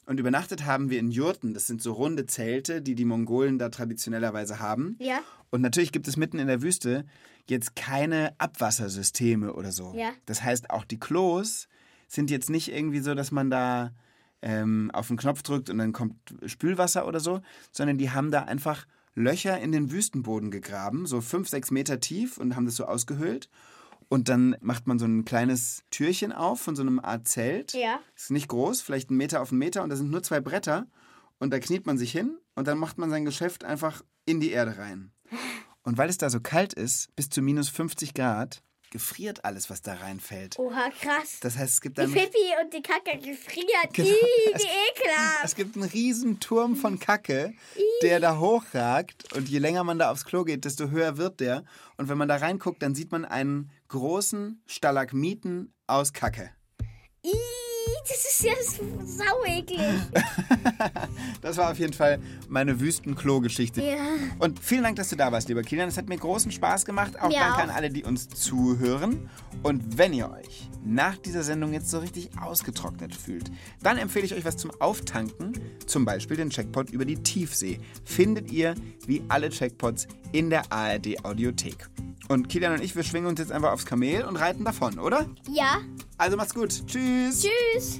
Und 0.05 0.19
übernachtet 0.19 0.65
haben 0.65 0.89
wir 0.89 0.99
in 0.99 1.11
Jurten. 1.11 1.53
Das 1.53 1.67
sind 1.67 1.81
so 1.81 1.93
runde 1.93 2.25
Zelte, 2.25 2.81
die 2.81 2.95
die 2.95 3.05
Mongolen 3.05 3.57
da 3.57 3.69
traditionellerweise 3.69 4.59
haben. 4.59 4.97
Ja. 4.99 5.21
Und 5.49 5.61
natürlich 5.61 5.91
gibt 5.91 6.07
es 6.07 6.17
mitten 6.17 6.39
in 6.39 6.47
der 6.47 6.61
Wüste 6.61 7.05
jetzt 7.49 7.75
keine 7.75 8.33
Abwassersysteme 8.37 9.53
oder 9.53 9.71
so. 9.71 9.93
Ja. 9.95 10.11
Das 10.25 10.43
heißt, 10.43 10.69
auch 10.69 10.85
die 10.85 10.99
Klos 10.99 11.67
sind 12.07 12.31
jetzt 12.31 12.49
nicht 12.49 12.71
irgendwie 12.71 12.99
so, 12.99 13.15
dass 13.15 13.31
man 13.31 13.49
da 13.49 13.91
ähm, 14.41 14.91
auf 14.93 15.07
den 15.07 15.17
Knopf 15.17 15.41
drückt 15.41 15.69
und 15.69 15.77
dann 15.77 15.93
kommt 15.93 16.15
Spülwasser 16.45 17.07
oder 17.07 17.19
so, 17.19 17.41
sondern 17.71 17.97
die 17.97 18.11
haben 18.11 18.29
da 18.29 18.43
einfach 18.43 18.85
Löcher 19.15 19.59
in 19.59 19.71
den 19.71 19.91
Wüstenboden 19.91 20.51
gegraben, 20.51 21.05
so 21.05 21.21
fünf, 21.21 21.47
sechs 21.47 21.71
Meter 21.71 21.99
tief 21.99 22.37
und 22.37 22.55
haben 22.55 22.65
das 22.65 22.75
so 22.75 22.85
ausgehöhlt. 22.85 23.49
Und 24.09 24.29
dann 24.29 24.55
macht 24.61 24.87
man 24.87 24.99
so 24.99 25.05
ein 25.05 25.25
kleines 25.25 25.83
Türchen 25.91 26.31
auf 26.31 26.61
von 26.61 26.75
so 26.75 26.81
einem 26.81 26.99
Art 26.99 27.27
Zelt. 27.27 27.73
Ja. 27.73 27.99
Ist 28.15 28.31
nicht 28.31 28.47
groß, 28.47 28.81
vielleicht 28.81 29.09
einen 29.09 29.17
Meter 29.17 29.41
auf 29.41 29.51
einen 29.51 29.59
Meter 29.59 29.83
und 29.83 29.89
da 29.89 29.95
sind 29.95 30.11
nur 30.11 30.23
zwei 30.23 30.39
Bretter. 30.39 30.87
Und 31.39 31.51
da 31.51 31.59
kniet 31.59 31.85
man 31.85 31.97
sich 31.97 32.11
hin 32.11 32.37
und 32.55 32.67
dann 32.67 32.77
macht 32.77 32.97
man 32.97 33.09
sein 33.09 33.25
Geschäft 33.25 33.63
einfach 33.63 34.01
in 34.25 34.39
die 34.39 34.51
Erde 34.51 34.77
rein. 34.77 35.11
Und 35.83 35.97
weil 35.97 36.09
es 36.09 36.17
da 36.17 36.29
so 36.29 36.39
kalt 36.39 36.73
ist, 36.73 37.13
bis 37.15 37.29
zu 37.29 37.41
minus 37.41 37.67
50 37.69 38.13
Grad, 38.13 38.61
gefriert 38.91 39.43
alles, 39.43 39.71
was 39.71 39.81
da 39.81 39.95
reinfällt. 39.95 40.59
Oha, 40.59 40.89
krass. 41.01 41.39
Das 41.41 41.57
heißt, 41.57 41.73
es 41.73 41.81
gibt 41.81 41.97
die 41.97 42.03
dann. 42.03 42.11
Pipi 42.13 42.37
und 42.63 42.71
die 42.73 42.81
Kacke 42.83 43.17
gefriert. 43.17 43.91
Genau. 43.91 44.07
Ih, 44.07 44.51
Es- 44.53 44.63
ekelhaft. 44.63 45.43
Es 45.45 45.55
gibt 45.55 45.75
einen 45.75 45.89
riesen 45.89 46.39
Turm 46.39 46.75
von 46.75 46.99
Kacke, 46.99 47.53
der 48.03 48.19
da 48.19 48.37
hochragt. 48.37 49.33
Und 49.35 49.49
je 49.49 49.57
länger 49.57 49.83
man 49.83 49.97
da 49.97 50.11
aufs 50.11 50.25
Klo 50.25 50.43
geht, 50.43 50.63
desto 50.63 50.89
höher 50.91 51.17
wird 51.17 51.39
der. 51.39 51.65
Und 51.97 52.07
wenn 52.07 52.19
man 52.19 52.27
da 52.27 52.35
reinguckt, 52.37 52.83
dann 52.83 52.93
sieht 52.93 53.11
man 53.11 53.25
einen 53.25 53.71
großen 53.93 54.59
Stalagmiten 54.65 55.71
aus 55.85 56.13
Kacke. 56.13 56.49
Ih, 57.21 57.62
das 58.07 58.25
ist 58.25 58.43
ja 58.43 58.53
sau 59.05 59.45
eklig. 59.45 59.79
Das 61.41 61.57
war 61.57 61.71
auf 61.71 61.79
jeden 61.79 61.93
Fall 61.93 62.19
meine 62.47 62.79
Wüstenklo-Geschichte. 62.79 63.81
Ja. 63.81 63.97
Und 64.39 64.59
vielen 64.59 64.83
Dank, 64.83 64.95
dass 64.95 65.09
du 65.09 65.17
da 65.17 65.31
warst, 65.31 65.49
lieber 65.49 65.61
Kilian. 65.61 65.89
Es 65.89 65.97
hat 65.97 66.07
mir 66.07 66.17
großen 66.17 66.51
Spaß 66.51 66.85
gemacht. 66.85 67.19
Auch 67.19 67.27
Mir 67.27 67.39
danke 67.39 67.57
auch. 67.57 67.63
an 67.63 67.69
alle, 67.69 67.89
die 67.89 68.03
uns 68.03 68.29
zuhören. 68.29 69.29
Und 69.61 69.97
wenn 69.97 70.13
ihr 70.13 70.31
euch 70.31 70.69
nach 70.85 71.17
dieser 71.17 71.43
Sendung 71.43 71.73
jetzt 71.73 71.89
so 71.89 71.99
richtig 71.99 72.29
ausgetrocknet 72.41 73.13
fühlt, 73.13 73.51
dann 73.81 73.97
empfehle 73.97 74.25
ich 74.25 74.33
euch 74.33 74.45
was 74.45 74.55
zum 74.55 74.71
Auftanken. 74.79 75.53
Zum 75.85 76.05
Beispiel 76.05 76.37
den 76.37 76.49
Checkpot 76.49 76.89
über 76.91 77.03
die 77.03 77.21
Tiefsee. 77.21 77.79
Findet 78.05 78.51
ihr 78.51 78.75
wie 79.05 79.21
alle 79.27 79.49
Checkpots 79.49 80.07
in 80.31 80.49
der 80.49 80.71
ARD 80.71 81.25
Audiothek. 81.25 81.89
Und 82.29 82.47
Kilian 82.47 82.73
und 82.73 82.81
ich, 82.81 82.95
wir 82.95 83.03
schwingen 83.03 83.27
uns 83.27 83.39
jetzt 83.39 83.51
einfach 83.51 83.73
aufs 83.73 83.85
Kamel 83.85 84.23
und 84.23 84.37
reiten 84.37 84.63
davon, 84.63 84.97
oder? 84.97 85.25
Ja, 85.51 85.79
Also 86.23 86.37
macht's 86.37 86.53
gut. 86.53 86.87
Tschüss. 86.87 87.41
tschüss. 87.41 87.99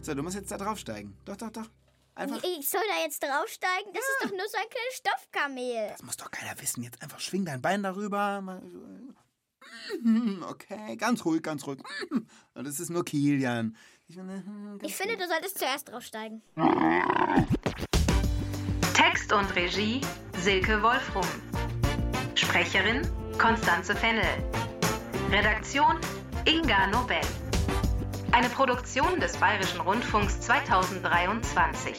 So, 0.00 0.14
du 0.14 0.22
musst 0.22 0.36
jetzt 0.36 0.52
da 0.52 0.58
draufsteigen. 0.58 1.16
Doch, 1.24 1.36
doch, 1.36 1.50
doch. 1.50 1.68
Einfach. 2.14 2.40
Ich 2.44 2.70
soll 2.70 2.82
da 2.88 3.02
jetzt 3.02 3.20
draufsteigen? 3.20 3.92
Das 3.92 4.04
ist 4.04 4.18
doch 4.22 4.30
nur 4.30 4.46
so 4.48 4.58
ein 4.58 4.68
kleines 4.70 4.94
Stoffkamel. 4.94 5.88
Das 5.88 6.04
muss 6.04 6.16
doch 6.16 6.30
keiner 6.30 6.56
wissen. 6.62 6.84
Jetzt 6.84 7.02
einfach 7.02 7.18
schwing 7.18 7.44
dein 7.44 7.60
Bein 7.60 7.82
darüber. 7.82 8.62
Okay, 10.48 10.94
ganz 10.96 11.24
ruhig, 11.24 11.42
ganz 11.42 11.66
ruhig. 11.66 11.80
Und 12.10 12.28
das 12.66 12.78
ist 12.78 12.90
nur 12.90 13.04
Kilian. 13.04 13.76
Ich 14.06 14.14
finde, 14.14 14.44
ganz 14.44 14.82
Ich 14.82 14.94
finde, 14.94 15.16
du 15.16 15.26
solltest 15.26 15.58
zuerst 15.58 15.88
draufsteigen. 15.88 16.42
Text 18.92 19.32
und 19.32 19.56
Regie 19.56 20.02
Silke 20.38 20.82
Wolfrum. 20.82 21.26
Sprecherin 22.34 23.10
Konstanze 23.38 23.94
Fennel. 23.94 24.24
Redaktion 25.30 25.98
Inga 26.44 26.86
Nobel. 26.86 27.20
Eine 28.32 28.48
Produktion 28.48 29.20
des 29.20 29.36
Bayerischen 29.36 29.80
Rundfunks 29.80 30.40
2023. 30.40 31.96